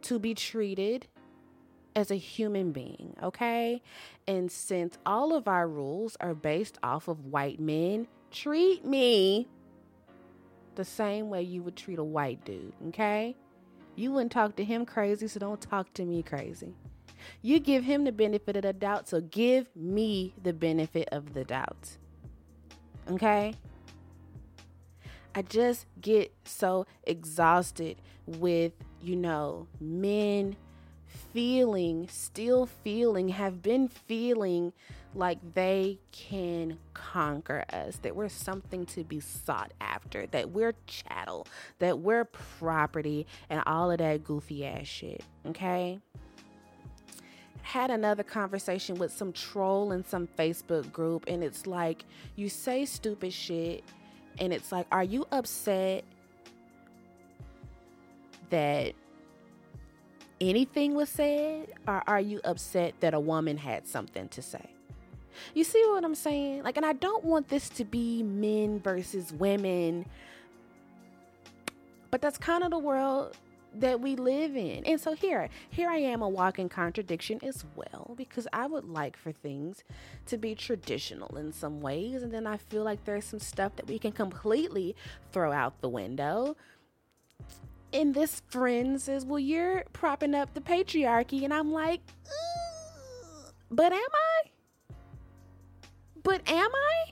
to 0.04 0.20
be 0.20 0.34
treated 0.34 1.08
as 1.96 2.12
a 2.12 2.16
human 2.16 2.72
being, 2.72 3.16
okay? 3.22 3.82
And 4.28 4.52
since 4.52 4.98
all 5.06 5.34
of 5.36 5.48
our 5.48 5.68
rules 5.68 6.16
are 6.20 6.34
based 6.34 6.78
off 6.84 7.08
of 7.08 7.26
white 7.26 7.60
men, 7.60 8.08
treat 8.32 8.86
me 8.86 9.48
the 10.76 10.86
same 10.86 11.30
way 11.30 11.42
you 11.42 11.62
would 11.64 11.76
treat 11.76 12.00
a 12.00 12.04
white 12.04 12.44
dude, 12.46 12.74
okay? 12.90 13.36
You 13.96 14.12
wouldn't 14.12 14.32
talk 14.32 14.56
to 14.56 14.64
him 14.64 14.86
crazy, 14.86 15.28
so 15.28 15.40
don't 15.40 15.62
talk 15.62 15.94
to 15.94 16.06
me 16.06 16.24
crazy. 16.24 16.74
You 17.42 17.60
give 17.60 17.84
him 17.84 18.04
the 18.04 18.12
benefit 18.12 18.56
of 18.56 18.64
the 18.64 18.74
doubt, 18.74 19.08
so 19.08 19.22
give 19.22 19.68
me 19.76 20.34
the 20.42 20.54
benefit 20.54 21.10
of 21.12 21.34
the 21.34 21.44
doubt. 21.44 21.98
Okay? 23.10 23.56
I 25.34 25.42
just 25.44 25.86
get 26.00 26.34
so 26.44 26.86
exhausted 27.04 27.98
with, 28.26 28.74
you 29.02 29.16
know, 29.16 29.68
men 29.80 30.56
feeling, 31.34 32.08
still 32.10 32.66
feeling, 32.66 33.30
have 33.30 33.62
been 33.62 33.88
feeling 33.88 34.74
like 35.14 35.40
they 35.54 36.00
can 36.12 36.78
conquer 36.94 37.66
us, 37.74 37.98
that 37.98 38.16
we're 38.16 38.30
something 38.30 38.86
to 38.86 39.04
be 39.04 39.20
sought 39.20 39.74
after, 39.82 40.26
that 40.28 40.52
we're 40.52 40.74
chattel, 40.88 41.48
that 41.80 42.00
we're 42.00 42.26
property, 42.26 43.28
and 43.50 43.62
all 43.66 43.92
of 43.92 43.98
that 43.98 44.24
goofy 44.24 44.66
ass 44.66 44.88
shit. 44.88 45.24
Okay? 45.46 46.00
Had 47.62 47.92
another 47.92 48.24
conversation 48.24 48.96
with 48.96 49.12
some 49.12 49.34
troll 49.34 49.92
in 49.92 50.06
some 50.06 50.28
Facebook 50.28 50.92
group, 50.92 51.26
and 51.28 51.44
it's 51.44 51.68
like, 51.68 52.06
you 52.36 52.48
say 52.48 52.86
stupid 52.86 53.34
shit, 53.34 53.84
and 54.40 54.54
it's 54.54 54.72
like, 54.72 54.88
are 54.92 55.04
you 55.04 55.26
upset 55.32 56.06
that 58.50 58.94
anything 60.40 60.96
was 60.96 61.10
said, 61.10 61.74
or 61.88 62.02
are 62.08 62.22
you 62.22 62.40
upset 62.46 62.94
that 63.02 63.14
a 63.14 63.20
woman 63.20 63.58
had 63.58 63.88
something 63.88 64.30
to 64.30 64.42
say? 64.42 64.70
You 65.54 65.64
see 65.64 65.84
what 65.88 66.04
I'm 66.04 66.16
saying? 66.16 66.64
Like, 66.64 66.78
and 66.78 66.86
I 66.86 66.94
don't 66.94 67.24
want 67.24 67.48
this 67.48 67.70
to 67.70 67.86
be 67.86 68.24
men 68.24 68.80
versus 68.80 69.32
women, 69.34 70.06
but 72.10 72.22
that's 72.22 72.38
kind 72.38 72.64
of 72.64 72.72
the 72.72 72.80
world 72.80 73.38
that 73.74 74.02
we 74.02 74.16
live 74.16 74.56
in. 74.56 74.84
And 74.86 75.00
so 75.00 75.14
here, 75.14 75.50
here 75.70 75.90
I 75.90 75.98
am 75.98 76.22
a 76.22 76.30
walking 76.30 76.70
contradiction 76.70 77.40
as 77.44 77.64
well 77.76 78.14
because 78.18 78.48
I 78.52 78.68
would 78.68 78.86
like 78.86 79.16
for 79.16 79.32
things 79.32 79.84
to 80.26 80.38
be 80.38 80.56
traditional 80.56 81.38
in 81.38 81.54
some 81.54 81.80
ways 81.80 82.24
and 82.24 82.34
then 82.34 82.46
I 82.46 82.58
feel 82.58 82.84
like 82.84 83.06
there's 83.06 83.26
some 83.26 83.40
stuff 83.40 83.76
that 83.78 83.88
we 83.88 83.98
can 83.98 84.12
completely 84.12 84.96
throw 85.32 85.52
out 85.52 85.80
the 85.82 85.90
window. 85.90 86.58
And 87.94 88.14
this 88.14 88.42
friend 88.48 89.02
says, 89.02 89.26
"Well, 89.26 89.40
you're 89.40 89.84
propping 89.92 90.34
up 90.34 90.54
the 90.54 90.62
patriarchy." 90.62 91.44
And 91.44 91.54
I'm 91.54 91.74
like, 91.74 92.00
"But 93.70 93.92
am 93.92 94.00
I?" 94.00 94.51
But 96.24 96.50
am 96.50 96.70
I? 96.74 97.12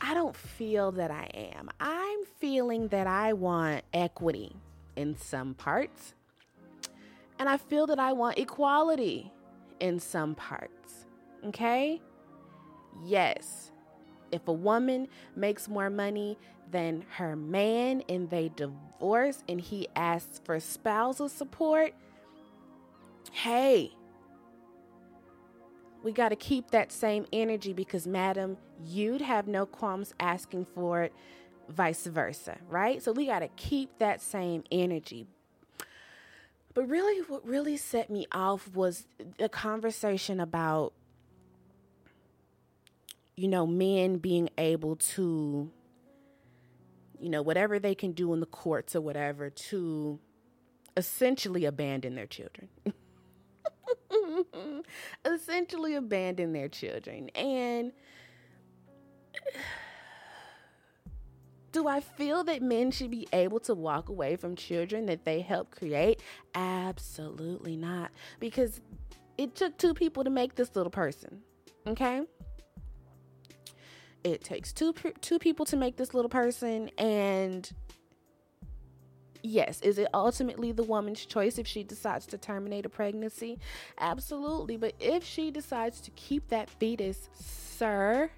I 0.00 0.14
don't 0.14 0.36
feel 0.36 0.92
that 0.92 1.10
I 1.10 1.28
am. 1.34 1.70
I'm 1.78 2.24
feeling 2.38 2.88
that 2.88 3.06
I 3.06 3.32
want 3.32 3.84
equity 3.92 4.56
in 4.96 5.16
some 5.16 5.54
parts. 5.54 6.14
And 7.38 7.48
I 7.48 7.56
feel 7.56 7.86
that 7.86 7.98
I 7.98 8.12
want 8.12 8.38
equality 8.38 9.32
in 9.78 9.98
some 10.00 10.34
parts. 10.34 11.06
Okay? 11.46 12.00
Yes. 13.04 13.70
If 14.32 14.46
a 14.48 14.52
woman 14.52 15.08
makes 15.36 15.68
more 15.68 15.90
money 15.90 16.38
than 16.70 17.04
her 17.16 17.34
man 17.36 18.02
and 18.08 18.30
they 18.30 18.50
divorce 18.54 19.42
and 19.48 19.60
he 19.60 19.88
asks 19.96 20.40
for 20.44 20.60
spousal 20.60 21.28
support, 21.28 21.94
hey, 23.32 23.92
we 26.02 26.12
got 26.12 26.30
to 26.30 26.36
keep 26.36 26.70
that 26.70 26.92
same 26.92 27.26
energy 27.32 27.72
because, 27.72 28.06
madam, 28.06 28.56
you'd 28.84 29.20
have 29.20 29.46
no 29.46 29.66
qualms 29.66 30.14
asking 30.18 30.64
for 30.64 31.02
it, 31.02 31.12
vice 31.68 32.06
versa, 32.06 32.58
right? 32.68 33.02
So 33.02 33.12
we 33.12 33.26
got 33.26 33.40
to 33.40 33.48
keep 33.48 33.98
that 33.98 34.22
same 34.22 34.64
energy. 34.70 35.26
But 36.72 36.88
really, 36.88 37.20
what 37.22 37.46
really 37.46 37.76
set 37.76 38.10
me 38.10 38.26
off 38.32 38.68
was 38.74 39.06
the 39.38 39.48
conversation 39.48 40.40
about, 40.40 40.92
you 43.36 43.48
know, 43.48 43.66
men 43.66 44.18
being 44.18 44.48
able 44.56 44.96
to, 44.96 45.70
you 47.18 47.28
know, 47.28 47.42
whatever 47.42 47.78
they 47.78 47.94
can 47.94 48.12
do 48.12 48.32
in 48.32 48.40
the 48.40 48.46
courts 48.46 48.94
or 48.94 49.00
whatever 49.00 49.50
to 49.50 50.18
essentially 50.96 51.64
abandon 51.64 52.14
their 52.14 52.26
children. 52.26 52.68
essentially 55.24 55.94
abandon 55.94 56.52
their 56.52 56.68
children. 56.68 57.28
And 57.30 57.92
do 61.72 61.86
I 61.86 62.00
feel 62.00 62.44
that 62.44 62.62
men 62.62 62.90
should 62.90 63.10
be 63.10 63.28
able 63.32 63.60
to 63.60 63.74
walk 63.74 64.08
away 64.08 64.36
from 64.36 64.56
children 64.56 65.06
that 65.06 65.24
they 65.24 65.40
help 65.40 65.70
create? 65.70 66.20
Absolutely 66.54 67.76
not. 67.76 68.10
Because 68.38 68.80
it 69.38 69.54
took 69.54 69.76
two 69.78 69.94
people 69.94 70.24
to 70.24 70.30
make 70.30 70.54
this 70.54 70.76
little 70.76 70.90
person. 70.90 71.40
Okay? 71.86 72.22
It 74.22 74.44
takes 74.44 74.72
two 74.72 74.92
two 75.22 75.38
people 75.38 75.64
to 75.64 75.76
make 75.76 75.96
this 75.96 76.12
little 76.12 76.28
person 76.28 76.90
and 76.98 77.70
yes, 79.42 79.80
is 79.82 79.98
it 79.98 80.08
ultimately 80.14 80.72
the 80.72 80.82
woman's 80.82 81.24
choice 81.24 81.58
if 81.58 81.66
she 81.66 81.82
decides 81.82 82.26
to 82.26 82.38
terminate 82.38 82.86
a 82.86 82.88
pregnancy? 82.88 83.58
Absolutely. 83.98 84.76
But 84.76 84.94
if 84.98 85.24
she 85.24 85.50
decides 85.50 86.00
to 86.02 86.10
keep 86.12 86.48
that 86.48 86.70
fetus, 86.70 87.28
sir, 87.32 88.30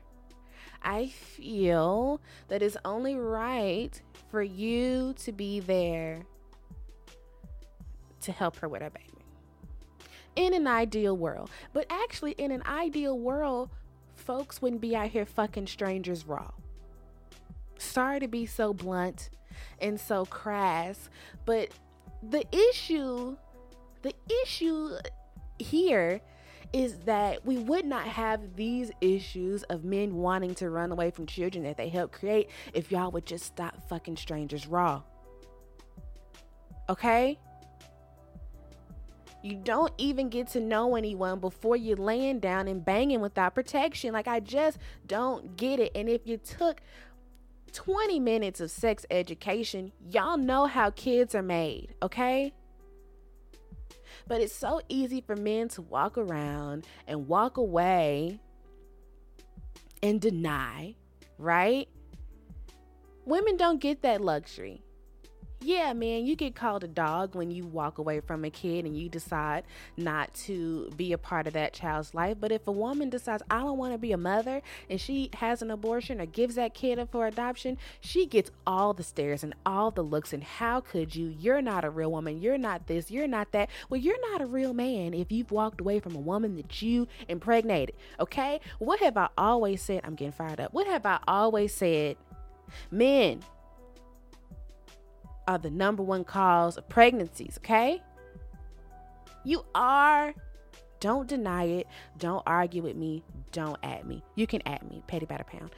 I 0.83 1.09
feel 1.09 2.21
that 2.49 2.62
it's 2.62 2.77
only 2.85 3.15
right 3.17 4.01
for 4.31 4.43
you 4.43 5.15
to 5.19 5.33
be 5.33 5.61
there 5.61 6.23
to 8.23 8.33
help 8.33 8.57
her 8.57 8.69
with 8.69 8.83
her 8.83 8.91
baby. 8.91 9.07
In 10.37 10.55
an 10.55 10.67
ideal 10.67 11.17
world. 11.17 11.51
But 11.73 11.87
actually, 11.91 12.33
in 12.33 12.51
an 12.51 12.62
ideal 12.67 13.19
world, 13.19 13.71
folks 14.15 14.62
wouldn't 14.62 14.81
be 14.81 14.97
out 14.97 15.11
here 15.11 15.27
fucking 15.27 15.67
strangers 15.67 16.27
raw. 16.27 16.51
Sorry 17.79 18.21
to 18.21 18.29
be 18.29 18.47
so 18.47 18.73
blunt 18.73 19.31
and 19.81 19.98
so 20.01 20.25
crass. 20.25 21.09
But 21.44 21.70
the 22.22 22.44
issue, 22.70 23.37
the 24.03 24.14
issue 24.44 24.96
here 25.59 26.20
is 26.72 26.98
that 27.01 27.44
we 27.44 27.59
would 27.59 27.85
not 27.85 28.07
have 28.07 28.57
these 28.57 28.90
issues 29.01 29.62
of 29.64 29.85
men 29.85 30.14
wanting 30.16 30.55
to 30.55 30.70
run 30.70 30.90
away 30.90 31.11
from 31.11 31.27
children 31.27 31.64
that 31.64 31.77
they 31.77 31.88
help 31.88 32.12
create 32.12 32.48
if 32.72 32.90
y'all 32.90 33.11
would 33.11 33.27
just 33.27 33.44
stop 33.44 33.77
fucking 33.88 34.16
strangers 34.16 34.66
raw. 34.66 35.03
Okay? 36.88 37.38
You 39.42 39.57
don't 39.57 39.92
even 39.98 40.29
get 40.29 40.48
to 40.48 40.61
know 40.61 40.94
anyone 40.94 41.40
before 41.40 41.77
you're 41.77 41.96
laying 41.96 42.38
down 42.38 42.68
and 42.68 42.85
banging 42.85 43.20
without 43.20 43.55
protection. 43.55 44.12
Like, 44.12 44.29
I 44.29 44.38
just 44.40 44.79
don't 45.07 45.57
get 45.57 45.81
it. 45.81 45.90
And 45.94 46.09
if 46.09 46.27
you 46.27 46.37
took 46.37 46.81
20 47.73 48.21
minutes 48.21 48.61
of 48.61 48.71
sex 48.71 49.07
education, 49.11 49.93
y'all 50.11 50.37
know 50.37 50.67
how 50.67 50.91
kids 50.91 51.35
are 51.35 51.43
made, 51.43 51.95
okay? 52.03 52.53
But 54.27 54.41
it's 54.41 54.55
so 54.55 54.81
easy 54.89 55.21
for 55.21 55.37
men 55.37 55.69
to 55.71 55.83
walk 55.83 56.17
around 56.17 56.87
and 57.07 57.27
walk 57.29 57.57
away 57.57 58.39
and 60.03 60.21
deny, 60.21 60.95
right? 61.39 61.89
Women 63.25 63.57
don't 63.57 63.81
get 63.81 64.03
that 64.03 64.21
luxury 64.21 64.83
yeah, 65.64 65.92
man, 65.92 66.27
you 66.27 66.37
get 66.37 66.55
called 66.55 66.85
a 66.85 66.88
dog 66.88 67.35
when 67.35 67.51
you 67.51 67.64
walk 67.66 67.98
away 67.98 68.20
from 68.20 68.44
a 68.44 68.51
kid 68.51 68.85
and 68.85 68.96
you 68.96 69.09
decide 69.09 69.64
not 69.96 70.33
to 70.35 70.90
be 70.96 71.12
a 71.12 71.18
part 71.18 71.46
of 71.46 71.53
that 71.53 71.72
child's 71.72 72.14
life. 72.14 72.37
But 72.40 72.53
if 72.53 72.66
a 72.66 72.72
woman 72.72 73.11
decides, 73.11 73.42
I 73.51 73.61
don't 73.61 73.79
want 73.79 73.92
to 73.92 73.98
be 73.98 74.12
a 74.12 74.16
mother, 74.16 74.62
and 74.90 75.01
she 75.01 75.31
has 75.35 75.62
an 75.62 75.70
abortion 75.70 76.20
or 76.20 76.27
gives 76.27 76.57
that 76.57 76.75
kid 76.75 76.98
up 76.98 77.12
for 77.12 77.27
adoption, 77.27 77.79
she 78.01 78.27
gets 78.27 78.51
all 78.66 78.92
the 78.92 79.03
stares 79.03 79.42
and 79.42 79.55
all 79.64 79.90
the 79.90 80.03
looks. 80.03 80.33
And 80.33 80.44
how 80.44 80.81
could 80.81 81.14
you? 81.14 81.35
You're 81.38 81.62
not 81.62 81.85
a 81.85 81.90
real 81.90 82.11
woman. 82.11 82.40
You're 82.40 82.59
not 82.59 82.87
this. 82.87 83.11
You're 83.11 83.29
not 83.29 83.53
that. 83.53 83.70
Well, 83.88 84.01
you're 84.01 84.31
not 84.33 84.40
a 84.40 84.46
real 84.46 84.75
man 84.75 85.14
if 85.14 85.33
you've 85.33 85.51
walked 85.51 85.81
away 85.81 86.01
from 86.01 86.14
a 86.14 86.20
woman 86.20 86.57
that 86.57 86.83
you 86.83 87.09
impregnated. 87.29 87.94
Okay? 88.20 88.61
What 88.79 89.01
have 89.01 89.16
I 89.16 89.29
always 89.37 89.83
said? 89.83 90.01
I'm 90.05 90.14
getting 90.14 90.33
fired 90.33 90.61
up. 90.61 90.72
What 90.72 90.87
have 90.87 91.07
I 91.07 91.18
always 91.27 91.72
said? 91.75 92.16
Men, 92.90 93.42
are 95.46 95.59
the 95.59 95.70
number 95.70 96.02
one 96.02 96.24
cause 96.24 96.76
of 96.76 96.88
pregnancies, 96.88 97.59
okay? 97.59 98.02
You 99.44 99.64
are. 99.74 100.35
Don't 101.00 101.28
deny 101.28 101.64
it. 101.64 101.88
Don't 102.18 102.42
argue 102.46 102.83
with 102.83 102.96
me. 102.96 103.24
Don't 103.50 103.78
at 103.83 104.07
me. 104.07 104.22
You 104.37 104.46
can 104.46 104.62
at 104.66 104.88
me. 104.88 105.02
Petty 105.09 105.26
by 105.26 105.37
the 105.37 105.44
pound. 105.44 105.70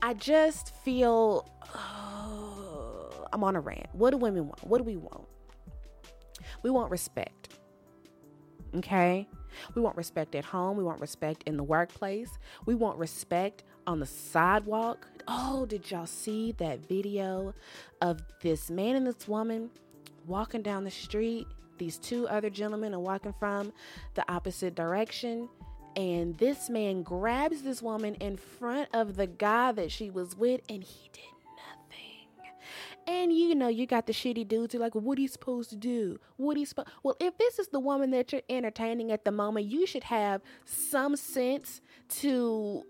I 0.00 0.14
just 0.14 0.74
feel 0.84 1.48
oh, 1.74 3.26
I'm 3.32 3.42
on 3.44 3.56
a 3.56 3.60
rant. 3.60 3.86
What 3.92 4.10
do 4.10 4.18
women 4.18 4.46
want? 4.46 4.64
What 4.66 4.78
do 4.78 4.84
we 4.84 4.96
want? 4.96 5.26
We 6.62 6.70
want 6.70 6.90
respect. 6.90 7.58
Okay? 8.76 9.28
We 9.74 9.82
want 9.82 9.96
respect 9.96 10.34
at 10.34 10.44
home. 10.44 10.76
We 10.76 10.84
want 10.84 11.00
respect 11.00 11.42
in 11.46 11.56
the 11.56 11.62
workplace. 11.62 12.38
We 12.64 12.74
want 12.74 12.98
respect 12.98 13.64
on 13.86 14.00
the 14.00 14.06
sidewalk. 14.06 15.06
Oh, 15.28 15.66
did 15.66 15.90
y'all 15.90 16.06
see 16.06 16.52
that 16.52 16.86
video 16.86 17.54
of 18.00 18.22
this 18.40 18.70
man 18.70 18.96
and 18.96 19.06
this 19.06 19.28
woman 19.28 19.70
walking 20.26 20.62
down 20.62 20.84
the 20.84 20.90
street? 20.90 21.46
These 21.78 21.98
two 21.98 22.28
other 22.28 22.50
gentlemen 22.50 22.94
are 22.94 23.00
walking 23.00 23.34
from 23.38 23.72
the 24.14 24.30
opposite 24.30 24.74
direction. 24.74 25.48
And 25.96 26.36
this 26.38 26.70
man 26.70 27.02
grabs 27.02 27.62
this 27.62 27.82
woman 27.82 28.14
in 28.16 28.36
front 28.36 28.88
of 28.94 29.16
the 29.16 29.26
guy 29.26 29.72
that 29.72 29.90
she 29.90 30.10
was 30.10 30.36
with, 30.36 30.62
and 30.68 30.82
he 30.82 31.10
did 31.12 31.22
nothing. 31.56 32.52
And 33.06 33.32
you 33.32 33.54
know, 33.54 33.68
you 33.68 33.86
got 33.86 34.06
the 34.06 34.12
shitty 34.12 34.48
dudes 34.48 34.72
who 34.72 34.78
like, 34.78 34.94
what 34.94 35.18
are 35.18 35.20
you 35.20 35.28
supposed 35.28 35.70
to 35.70 35.76
do? 35.76 36.18
What 36.36 36.56
are 36.56 36.60
you 36.60 36.66
supposed 36.66 36.88
Well, 37.02 37.16
if 37.20 37.36
this 37.36 37.58
is 37.58 37.68
the 37.68 37.80
woman 37.80 38.10
that 38.12 38.32
you're 38.32 38.42
entertaining 38.48 39.12
at 39.12 39.24
the 39.24 39.32
moment, 39.32 39.66
you 39.66 39.86
should 39.86 40.04
have 40.04 40.40
some 40.64 41.16
sense 41.16 41.82
to 42.20 42.84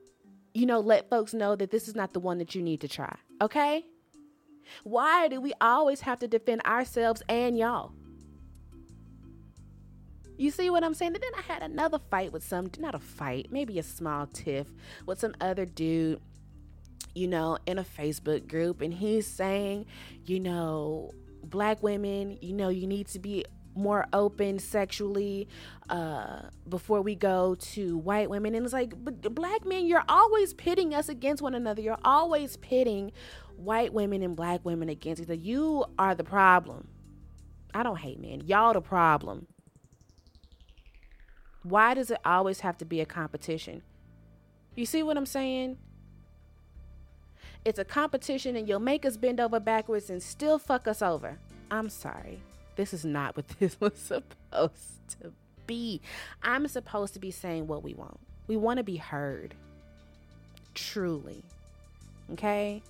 you 0.55 0.67
know, 0.67 0.81
let 0.81 1.09
folks 1.09 1.35
know 1.35 1.57
that 1.57 1.71
this 1.71 1.89
is 1.89 1.95
not 1.95 2.13
the 2.13 2.21
one 2.21 2.39
that 2.39 2.55
you 2.55 2.63
need 2.63 2.81
to 2.81 2.89
try. 2.89 3.17
Okay? 3.41 3.85
Why 4.85 5.29
do 5.29 5.41
we 5.41 5.53
always 5.61 6.01
have 6.01 6.19
to 6.21 6.29
defend 6.29 6.63
ourselves 6.65 7.23
and 7.29 7.57
y'all? 7.59 7.93
You 10.37 10.51
see 10.51 10.71
what 10.71 10.83
I'm 10.83 10.95
saying? 10.95 11.15
And 11.15 11.23
then 11.23 11.33
I 11.39 11.53
had 11.53 11.63
another 11.63 11.99
fight 12.11 12.33
with 12.33 12.43
some, 12.43 12.71
not 12.79 12.95
a 12.95 12.99
fight, 12.99 13.49
maybe 13.51 13.79
a 13.79 13.83
small 13.83 14.27
tiff 14.27 14.67
with 15.07 15.21
some 15.21 15.35
other 15.41 15.65
dude, 15.67 16.21
you 17.15 17.29
know, 17.29 17.59
in 17.67 17.79
a 17.79 17.85
Facebook 17.85 18.49
group. 18.49 18.81
And 18.81 18.93
he's 18.93 19.27
saying, 19.27 19.87
you 20.25 20.41
know, 20.41 21.13
black 21.45 21.83
women, 21.83 22.39
you 22.41 22.55
know, 22.55 22.71
you 22.71 22.87
need 22.87 23.07
to 23.09 23.19
be 23.19 23.45
more 23.75 24.07
open 24.13 24.59
sexually 24.59 25.49
uh, 25.89 26.43
before 26.69 27.03
we 27.03 27.15
go 27.15 27.55
to 27.55 27.97
white 27.99 28.31
women. 28.31 28.55
And 28.55 28.65
it's 28.65 28.73
like, 28.73 28.93
but 29.03 29.35
black 29.35 29.65
men, 29.65 29.87
you're 29.87 30.05
always 30.09 30.55
pitting 30.55 30.95
us 30.95 31.09
against 31.09 31.43
one 31.43 31.55
another. 31.55 31.83
You're 31.83 31.99
always 32.05 32.57
pitting 32.59 33.13
white 33.57 33.93
women 33.93 34.23
and 34.23 34.37
black 34.37 34.65
women 34.65 34.89
against 34.89 35.23
each 35.23 35.27
other. 35.27 35.35
You 35.35 35.85
are 35.99 36.15
the 36.15 36.25
problem. 36.25 36.89
I 37.75 37.83
don't 37.83 37.99
hate 37.99 38.21
men. 38.21 38.43
Y'all 38.43 38.75
the 38.75 38.81
problem. 38.81 39.47
Why 41.63 41.95
does 41.95 42.11
it 42.11 42.19
always 42.25 42.61
have 42.61 42.77
to 42.79 42.85
be 42.85 43.01
a 43.01 43.07
competition? 43.07 43.83
You 44.75 44.87
see 44.87 45.03
what 45.03 45.17
I'm 45.17 45.27
saying? 45.27 45.79
It's 47.65 47.79
a 47.79 47.85
competition 47.85 48.57
and 48.57 48.69
you'll 48.69 48.81
make 48.81 49.07
us 49.07 49.17
bend 49.17 49.39
over 49.39 49.61
backwards 49.61 50.11
and 50.11 50.23
still 50.23 50.59
fuck 50.59 50.89
us 50.89 51.01
over. 51.03 51.39
I'm 51.71 51.89
sorry. 51.89 52.43
This 52.77 52.95
is 52.95 53.05
not 53.05 53.37
what 53.37 53.49
this 53.59 53.81
was 53.81 53.97
supposed 53.97 55.09
to 55.21 55.33
be. 55.67 56.01
I'm 56.43 56.67
supposed 56.69 57.15
to 57.15 57.21
be 57.21 57.31
saying 57.31 57.67
what 57.67 57.83
we 57.83 57.95
want. 57.95 58.21
We 58.47 58.57
want 58.57 58.79
to 58.79 58.85
be 58.85 58.97
heard. 58.97 59.55
Truly. 60.75 61.45
Okay? 62.33 62.83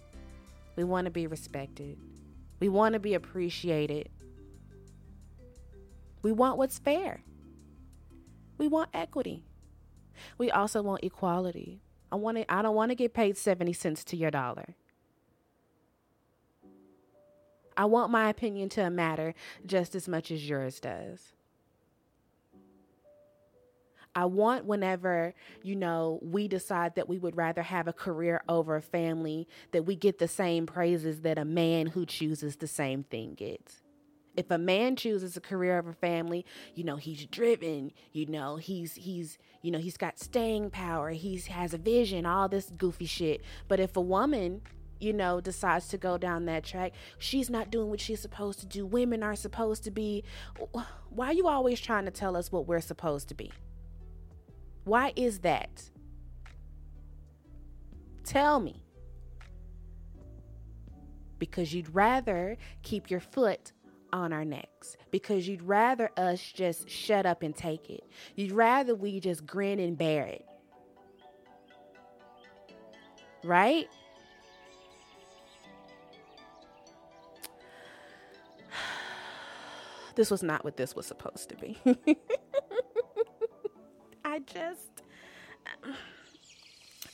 We 0.77 0.85
want 0.85 1.07
to 1.07 1.11
be 1.11 1.27
respected. 1.27 1.99
We 2.61 2.69
want 2.69 2.95
to 2.95 3.01
be 3.01 3.15
appreciated. 3.15 4.09
We 6.23 6.33
want 6.33 6.57
what's 6.59 6.79
fair. 6.79 7.23
We 8.59 8.69
want 8.69 8.91
equity. 8.95 9.45
We 10.39 10.51
also 10.51 10.83
want 10.83 11.03
equality. 11.03 11.81
I 12.13 12.17
want 12.17 12.37
to, 12.37 12.53
I 12.53 12.63
don't 12.63 12.77
want 12.77 12.91
to 12.91 12.95
get 12.95 13.15
paid 13.15 13.37
70 13.37 13.73
cents 13.73 14.05
to 14.05 14.17
your 14.17 14.31
dollar. 14.31 14.77
I 17.77 17.85
want 17.87 18.11
my 18.11 18.29
opinion 18.29 18.69
to 18.71 18.91
matter 18.91 19.35
just 19.67 19.95
as 19.95 20.09
much 20.09 20.31
as 20.31 20.49
yours 20.49 20.81
does. 20.81 21.33
I 24.15 24.27
want 24.27 24.67
whenever, 24.67 25.35
you 25.63 25.75
know, 25.75 26.19
we 26.23 26.49
decide 26.49 26.97
that 26.97 27.09
we 27.09 27.19
would 27.19 27.37
rather 27.37 27.63
have 27.63 27.89
a 27.89 27.93
career 27.93 28.43
over 28.49 28.77
a 28.77 28.83
family, 28.83 29.49
that 29.73 29.85
we 29.87 29.97
get 29.97 30.19
the 30.19 30.29
same 30.29 30.67
praises 30.67 31.23
that 31.23 31.39
a 31.39 31.45
man 31.45 31.87
who 31.87 32.05
chooses 32.05 32.57
the 32.57 32.67
same 32.67 33.05
thing 33.05 33.35
gets. 33.35 33.83
If 34.37 34.51
a 34.51 34.59
man 34.59 34.97
chooses 34.97 35.37
a 35.37 35.41
career 35.41 35.79
over 35.79 35.91
a 35.91 35.95
family, 35.95 36.45
you 36.75 36.85
know, 36.85 36.97
he's 36.97 37.27
driven, 37.27 37.93
you 38.13 38.27
know, 38.27 38.57
he's 38.57 38.95
he's 38.95 39.39
you 39.63 39.71
know, 39.71 39.79
he's 39.79 39.97
got 39.97 40.19
staying 40.19 40.71
power, 40.71 41.11
he's 41.11 41.47
has 41.47 41.75
a 41.75 41.79
vision, 41.79 42.27
all 42.27 42.49
this 42.49 42.71
goofy 42.77 43.07
shit. 43.07 43.43
But 43.69 43.79
if 43.81 43.97
a 43.97 44.01
woman 44.01 44.63
you 45.03 45.13
know, 45.13 45.41
decides 45.41 45.89
to 45.89 45.99
go 45.99 46.17
down 46.17 46.47
that 46.47 46.65
track. 46.65 46.93
She's 47.19 47.51
not 47.51 47.71
doing 47.71 47.91
what 47.91 48.01
she's 48.01 48.21
supposed 48.21 48.61
to 48.61 48.67
do. 48.67 48.87
Women 48.87 49.23
are 49.23 49.35
supposed 49.35 49.85
to 49.85 49.91
be. 49.91 50.25
Why 51.11 51.27
are 51.29 51.33
you 51.33 51.49
always 51.49 51.81
trying 51.81 52.05
to 52.05 52.11
tell 52.11 52.37
us 52.37 52.53
what 52.53 52.67
we're 52.67 52.81
supposed 52.81 53.29
to 53.29 53.35
be? 53.35 53.51
Why 54.85 55.13
is 55.17 55.41
that? 55.41 55.91
Tell 58.25 58.61
me. 58.61 58.83
Because 61.39 61.75
you'd 61.75 61.93
rather 61.95 62.57
keep 62.83 63.11
your 63.11 63.21
foot 63.21 63.73
on 64.13 64.33
our 64.33 64.45
necks. 64.45 64.97
Because 65.11 65.49
you'd 65.49 65.63
rather 65.63 66.11
us 66.17 66.41
just 66.41 66.89
shut 66.89 67.27
up 67.27 67.43
and 67.43 67.57
take 67.57 67.91
it. 67.91 68.05
You'd 68.37 68.53
rather 68.53 68.95
we 68.95 69.19
just 69.21 69.47
grin 69.47 69.81
and 69.81 69.99
bear 69.99 70.27
it. 70.27 70.47
Right? 73.43 73.89
This 80.15 80.31
was 80.31 80.43
not 80.43 80.65
what 80.65 80.77
this 80.77 80.95
was 80.95 81.07
supposed 81.07 81.49
to 81.51 81.57
be. 81.57 81.79
I 84.25 84.41
just, 84.41 85.03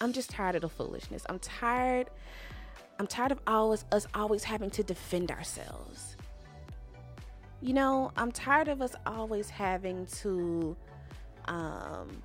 I'm 0.00 0.12
just 0.12 0.30
tired 0.30 0.54
of 0.56 0.62
the 0.62 0.68
foolishness. 0.68 1.24
I'm 1.28 1.38
tired. 1.38 2.10
I'm 2.98 3.06
tired 3.06 3.32
of 3.32 3.40
always 3.46 3.84
us 3.92 4.06
always 4.14 4.44
having 4.44 4.70
to 4.70 4.82
defend 4.82 5.30
ourselves. 5.30 6.16
You 7.60 7.72
know, 7.72 8.12
I'm 8.16 8.30
tired 8.30 8.68
of 8.68 8.82
us 8.82 8.94
always 9.06 9.50
having 9.50 10.06
to 10.22 10.76
um, 11.46 12.22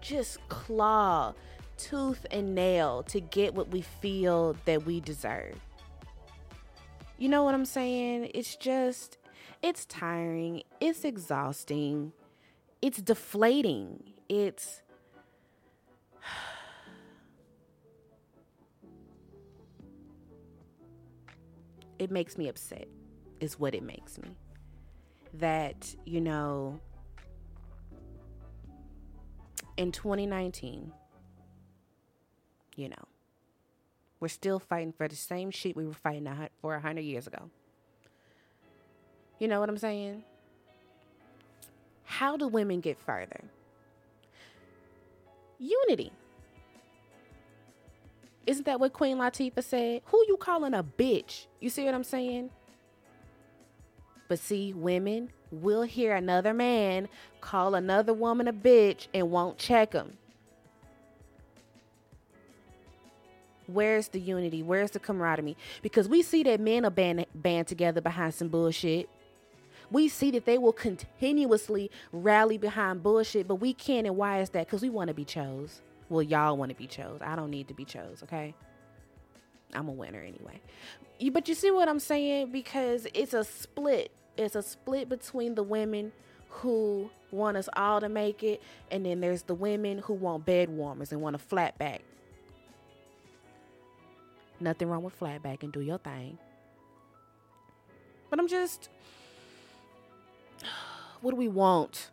just 0.00 0.38
claw 0.48 1.34
tooth 1.76 2.24
and 2.30 2.54
nail 2.54 3.02
to 3.04 3.20
get 3.20 3.54
what 3.54 3.68
we 3.68 3.82
feel 3.82 4.56
that 4.64 4.86
we 4.86 5.00
deserve. 5.00 5.60
You 7.18 7.28
know 7.30 7.42
what 7.44 7.54
I'm 7.54 7.64
saying? 7.64 8.30
It's 8.34 8.56
just, 8.56 9.16
it's 9.62 9.86
tiring. 9.86 10.62
It's 10.80 11.02
exhausting. 11.04 12.12
It's 12.82 13.00
deflating. 13.00 14.02
It's. 14.28 14.82
it 21.98 22.10
makes 22.10 22.36
me 22.36 22.48
upset, 22.48 22.86
is 23.40 23.58
what 23.58 23.74
it 23.74 23.82
makes 23.82 24.18
me. 24.18 24.36
That, 25.32 25.94
you 26.04 26.20
know, 26.20 26.78
in 29.78 29.90
2019, 29.90 30.92
you 32.76 32.88
know, 32.90 32.94
we're 34.20 34.28
still 34.28 34.58
fighting 34.58 34.92
for 34.92 35.08
the 35.08 35.16
same 35.16 35.50
shit 35.50 35.76
we 35.76 35.86
were 35.86 35.92
fighting 35.92 36.28
for 36.60 36.72
100 36.72 37.00
years 37.00 37.26
ago. 37.26 37.50
You 39.38 39.48
know 39.48 39.60
what 39.60 39.68
I'm 39.68 39.78
saying? 39.78 40.24
How 42.04 42.36
do 42.36 42.48
women 42.48 42.80
get 42.80 42.98
further? 42.98 43.40
Unity. 45.58 46.12
Isn't 48.46 48.64
that 48.66 48.78
what 48.78 48.92
Queen 48.92 49.18
Latifah 49.18 49.64
said? 49.64 50.02
Who 50.06 50.24
you 50.28 50.36
calling 50.36 50.72
a 50.72 50.84
bitch? 50.84 51.46
You 51.60 51.68
see 51.68 51.84
what 51.84 51.94
I'm 51.94 52.04
saying? 52.04 52.50
But 54.28 54.38
see, 54.38 54.72
women 54.72 55.30
will 55.50 55.82
hear 55.82 56.14
another 56.14 56.54
man 56.54 57.08
call 57.40 57.74
another 57.74 58.14
woman 58.14 58.48
a 58.48 58.52
bitch 58.52 59.08
and 59.12 59.30
won't 59.30 59.58
check 59.58 59.92
him. 59.92 60.16
Where's 63.66 64.08
the 64.08 64.20
unity? 64.20 64.62
Where's 64.62 64.92
the 64.92 65.00
camaraderie? 65.00 65.56
Because 65.82 66.08
we 66.08 66.22
see 66.22 66.42
that 66.44 66.60
men 66.60 66.84
are 66.84 66.90
band, 66.90 67.26
band 67.34 67.66
together 67.66 68.00
behind 68.00 68.34
some 68.34 68.48
bullshit. 68.48 69.08
We 69.90 70.08
see 70.08 70.30
that 70.32 70.46
they 70.46 70.58
will 70.58 70.72
continuously 70.72 71.90
rally 72.12 72.58
behind 72.58 73.02
bullshit, 73.02 73.46
but 73.46 73.56
we 73.56 73.72
can't. 73.72 74.06
And 74.06 74.16
why 74.16 74.40
is 74.40 74.50
that? 74.50 74.66
Because 74.66 74.82
we 74.82 74.90
want 74.90 75.08
to 75.08 75.14
be 75.14 75.24
chose. 75.24 75.80
Well, 76.08 76.22
y'all 76.22 76.56
want 76.56 76.70
to 76.70 76.76
be 76.76 76.86
chose. 76.86 77.20
I 77.22 77.36
don't 77.36 77.50
need 77.50 77.68
to 77.68 77.74
be 77.74 77.84
chose, 77.84 78.22
okay? 78.22 78.54
I'm 79.74 79.88
a 79.88 79.92
winner 79.92 80.20
anyway. 80.20 80.60
But 81.32 81.48
you 81.48 81.54
see 81.54 81.70
what 81.70 81.88
I'm 81.88 82.00
saying? 82.00 82.52
Because 82.52 83.06
it's 83.14 83.34
a 83.34 83.44
split. 83.44 84.10
It's 84.36 84.54
a 84.54 84.62
split 84.62 85.08
between 85.08 85.54
the 85.54 85.62
women 85.62 86.12
who 86.48 87.10
want 87.30 87.56
us 87.56 87.68
all 87.74 88.00
to 88.00 88.08
make 88.08 88.42
it, 88.42 88.62
and 88.90 89.04
then 89.04 89.20
there's 89.20 89.42
the 89.42 89.54
women 89.54 89.98
who 89.98 90.14
want 90.14 90.44
bed 90.46 90.68
warmers 90.68 91.12
and 91.12 91.20
want 91.20 91.34
a 91.36 91.38
flat 91.38 91.76
back. 91.78 92.02
Nothing 94.60 94.88
wrong 94.88 95.02
with 95.02 95.14
flat 95.14 95.42
back 95.42 95.62
and 95.62 95.72
do 95.72 95.80
your 95.80 95.98
thing. 95.98 96.38
But 98.30 98.38
I'm 98.38 98.48
just, 98.48 98.88
what 101.20 101.32
do 101.32 101.36
we 101.36 101.48
want? 101.48 102.10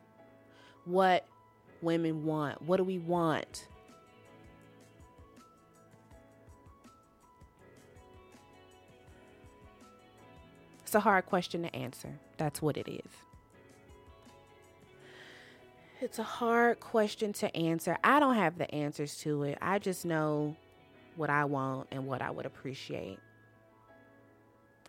What 0.85 1.25
women 1.81 2.25
want? 2.25 2.61
What 2.61 2.77
do 2.77 2.83
we 2.83 2.99
want? 2.99 3.67
It's 10.93 10.95
a 10.95 10.99
hard 10.99 11.25
question 11.25 11.63
to 11.63 11.75
answer. 11.75 12.19
That's 12.37 12.61
what 12.61 12.77
it 12.77 12.87
is. 12.87 13.11
It's 16.01 16.19
a 16.19 16.23
hard 16.23 16.81
question 16.81 17.33
to 17.33 17.55
answer. 17.55 17.97
I 18.03 18.19
don't 18.19 18.35
have 18.35 18.57
the 18.57 18.69
answers 18.75 19.17
to 19.19 19.41
it. 19.43 19.57
I 19.61 19.79
just 19.79 20.05
know 20.05 20.55
what 21.15 21.29
I 21.29 21.45
want 21.45 21.87
and 21.91 22.07
what 22.07 22.21
I 22.21 22.31
would 22.31 22.45
appreciate. 22.45 23.19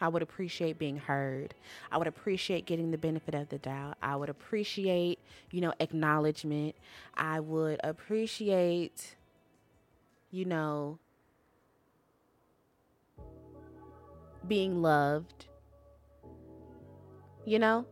I 0.00 0.08
would 0.08 0.22
appreciate 0.22 0.78
being 0.78 0.96
heard. 0.96 1.54
I 1.90 1.98
would 1.98 2.06
appreciate 2.06 2.66
getting 2.66 2.90
the 2.90 2.98
benefit 2.98 3.34
of 3.34 3.48
the 3.48 3.58
doubt. 3.58 3.96
I 4.02 4.16
would 4.16 4.28
appreciate, 4.28 5.18
you 5.50 5.60
know, 5.60 5.72
acknowledgement. 5.78 6.74
I 7.14 7.40
would 7.40 7.80
appreciate, 7.82 9.16
you 10.30 10.44
know, 10.44 10.98
being 14.46 14.82
loved. 14.82 15.46
You 17.44 17.58
know? 17.60 17.86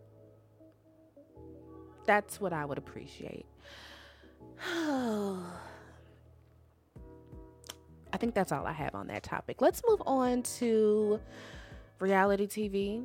That's 2.05 2.41
what 2.41 2.53
I 2.53 2.65
would 2.65 2.79
appreciate. 2.79 3.47
Think 8.23 8.37
that's 8.37 8.53
all 8.53 8.69
I 8.69 8.73
have 8.73 8.95
on 8.95 9.09
that 9.09 9.25
topic. 9.25 9.61
Let's 9.61 9.83
move 9.85 10.01
on 10.07 10.45
to 10.45 11.19
reality 11.99 12.47
TV 12.47 13.05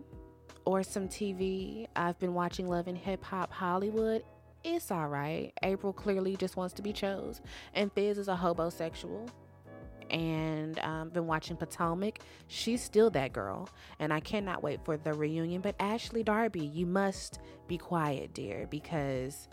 or 0.63 0.84
some 0.84 1.07
TV. 1.07 1.88
I've 1.95 2.20
been 2.20 2.36
watching 2.36 2.68
Love 2.68 2.88
and 2.88 2.95
Hip 2.95 3.24
Hop 3.24 3.51
Hollywood. 3.51 4.22
It's 4.63 4.91
all 4.91 5.07
right. 5.07 5.53
April 5.63 5.91
clearly 5.91 6.36
just 6.36 6.55
wants 6.55 6.76
to 6.76 6.84
be 6.84 6.93
chose, 6.93 7.41
and 7.74 7.91
Fizz 7.93 8.20
is 8.20 8.28
a 8.28 8.36
hobosexual 8.36 9.28
and 10.11 10.78
um, 10.82 11.09
been 11.09 11.26
watching 11.26 11.57
Potomac. 11.57 12.20
She's 12.47 12.84
still 12.84 13.09
that 13.09 13.34
girl, 13.34 13.70
and 13.97 14.13
I 14.13 14.20
cannot 14.20 14.61
wait 14.61 14.86
for 14.86 14.97
the 14.97 15.15
reunion. 15.15 15.61
But 15.61 15.74
Ashley 15.80 16.22
Darby, 16.22 16.63
you 16.63 16.86
must 16.86 17.39
be 17.68 17.80
quiet, 17.80 18.36
dear, 18.36 18.68
because 18.70 19.47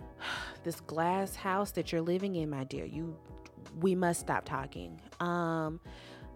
this 0.64 0.80
glass 0.80 1.34
house 1.34 1.70
that 1.70 1.92
you're 1.92 2.02
living 2.02 2.34
in, 2.34 2.50
my 2.50 2.64
dear, 2.64 2.84
you 2.84 3.16
we 3.80 3.94
must 3.94 4.20
stop 4.20 4.44
talking. 4.44 5.00
Um, 5.20 5.80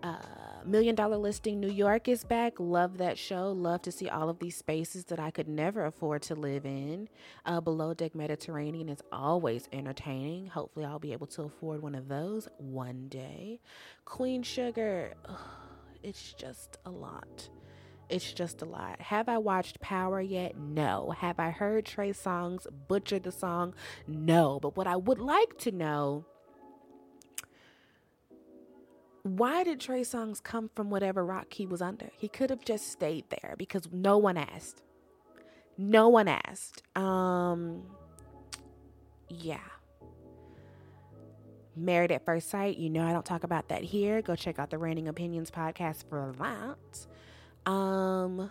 uh, 0.03 0.17
Million 0.65 0.95
Dollar 0.95 1.17
Listing 1.17 1.61
New 1.61 1.71
York 1.71 2.09
is 2.09 2.25
back. 2.25 2.55
Love 2.59 2.99
that 2.99 3.19
show. 3.19 3.53
Love 3.53 3.83
to 3.83 3.93
see 3.93 4.09
all 4.09 4.29
of 4.29 4.39
these 4.39 4.57
spaces 4.57 5.05
that 5.07 5.21
I 5.21 5.31
could 5.31 5.49
never 5.49 5.85
afford 5.85 6.23
to 6.23 6.35
live 6.35 6.67
in. 6.67 7.09
Uh, 7.45 7.61
Below 7.61 7.95
Deck 7.95 8.15
Mediterranean 8.15 8.89
is 8.89 9.01
always 9.13 9.69
entertaining. 9.73 10.49
Hopefully, 10.49 10.85
I'll 10.85 10.99
be 10.99 11.13
able 11.13 11.29
to 11.29 11.43
afford 11.43 11.83
one 11.83 11.95
of 11.95 12.09
those 12.09 12.49
one 12.59 13.09
day. 13.09 13.61
Queen 14.05 14.43
Sugar, 14.43 15.15
ugh, 15.29 15.39
it's 16.03 16.33
just 16.33 16.79
a 16.85 16.91
lot. 16.91 17.49
It's 18.09 18.33
just 18.33 18.63
a 18.63 18.65
lot. 18.65 19.01
Have 19.01 19.29
I 19.29 19.39
watched 19.39 19.81
Power 19.81 20.21
yet? 20.21 20.57
No. 20.57 21.13
Have 21.19 21.41
I 21.41 21.51
heard 21.51 21.85
Trey 21.85 22.11
Songz 22.11 22.67
butcher 22.87 23.19
the 23.19 23.33
song? 23.33 23.75
No. 24.07 24.61
But 24.61 24.77
what 24.77 24.87
I 24.87 24.97
would 24.97 25.19
like 25.19 25.59
to 25.59 25.73
know 25.73 26.25
why 29.27 29.65
did 29.65 29.81
Trey 29.81 30.03
Songz 30.03 30.43
come 30.43 30.71
from 30.75 30.91
whatever 30.91 31.25
rock 31.25 31.53
he 31.53 31.67
was 31.67 31.83
under? 31.83 32.11
He 32.17 32.29
could 32.29 32.51
have 32.51 32.65
just 32.65 32.91
stayed 32.91 33.25
there 33.31 33.55
because 33.59 33.89
no 33.93 34.19
one 34.19 34.37
asked. 34.37 34.83
No 35.77 36.09
one 36.09 36.29
asked. 36.29 36.83
Um 36.97 37.83
yeah. 39.29 39.59
Married 41.75 42.13
at 42.13 42.25
First 42.25 42.49
Sight, 42.49 42.79
you 42.79 42.89
know 42.89 43.07
I 43.07 43.13
don't 43.13 43.27
talk 43.27 43.45
about 43.45 43.69
that 43.69 43.83
here. 43.83 44.23
Go 44.23 44.35
check 44.37 44.59
out 44.59 44.71
the 44.71 44.79
Reigning 44.79 45.09
Opinions 45.09 45.51
podcast 45.51 46.05
for 46.09 46.33
that. 46.39 47.71
Um 47.71 48.51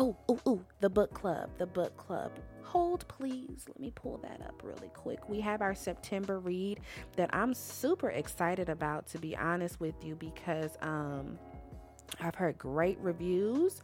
Oh, 0.00 0.16
oh, 0.28 0.38
oh, 0.46 0.60
the 0.78 0.88
book 0.88 1.12
club, 1.12 1.50
the 1.58 1.66
book 1.66 1.96
club. 1.96 2.30
Hold, 2.62 3.08
please. 3.08 3.64
Let 3.66 3.80
me 3.80 3.90
pull 3.92 4.18
that 4.18 4.40
up 4.42 4.62
really 4.62 4.90
quick. 4.94 5.28
We 5.28 5.40
have 5.40 5.60
our 5.60 5.74
September 5.74 6.38
read 6.38 6.80
that 7.16 7.34
I'm 7.34 7.52
super 7.52 8.10
excited 8.10 8.68
about, 8.68 9.08
to 9.08 9.18
be 9.18 9.36
honest 9.36 9.80
with 9.80 9.94
you, 10.04 10.14
because 10.14 10.76
um, 10.82 11.36
I've 12.20 12.36
heard 12.36 12.58
great 12.58 12.98
reviews. 13.00 13.82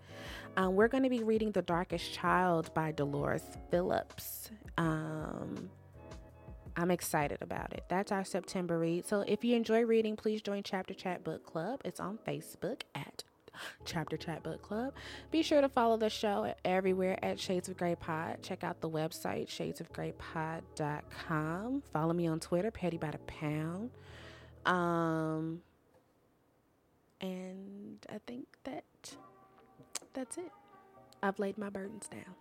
Um, 0.57 0.77
we're 0.77 0.87
going 0.87 1.03
to 1.03 1.11
be 1.11 1.25
reading 1.25 1.51
The 1.51 1.63
Darkest 1.63 2.13
Child 2.13 2.73
by 2.75 2.93
Delores 2.93 3.43
Phillips. 3.73 4.51
Um, 4.79 5.69
I'm 6.77 6.93
excited 6.93 7.39
about 7.41 7.73
it. 7.73 7.85
That's 7.89 8.13
our 8.13 8.25
September 8.25 8.79
read. 8.79 9.07
So 9.07 9.23
if 9.23 9.45
you 9.45 9.57
enjoy 9.57 9.85
reading, 9.85 10.15
please 10.15 10.43
join 10.43 10.63
Chapter 10.63 10.95
Chat 10.95 11.25
Book 11.25 11.45
Club. 11.45 11.81
It's 11.85 11.99
on 11.99 12.19
Facebook 12.25 12.83
at 12.95 13.25
Chapter 13.85 14.17
Chat 14.17 14.43
Book 14.43 14.63
Club. 14.63 14.95
Be 15.31 15.43
sure 15.43 15.61
to 15.61 15.69
follow 15.69 15.97
the 15.97 16.11
show 16.11 16.53
everywhere 16.65 17.19
at 17.23 17.39
Shades 17.39 17.69
of 17.69 17.77
Grey 17.77 17.95
Pod. 17.95 18.43
Check 18.43 18.65
out 18.65 18.81
the 18.81 18.91
website, 18.91 19.49
shadesofgraypod.com. 19.49 21.83
Follow 21.93 22.13
me 22.13 22.27
on 22.27 22.41
Twitter, 22.41 22.71
Petty 22.71 22.99
by 22.99 23.11
the 23.11 23.19
Pound. 23.19 23.91
Um, 24.67 25.61
and 27.21 28.05
I 28.11 28.19
think 28.27 28.47
that 28.65 28.85
that's 30.13 30.39
it. 30.39 30.51
I've 31.23 31.39
laid 31.39 31.59
my 31.59 31.71
burdens 31.71 32.09
down. 32.09 32.35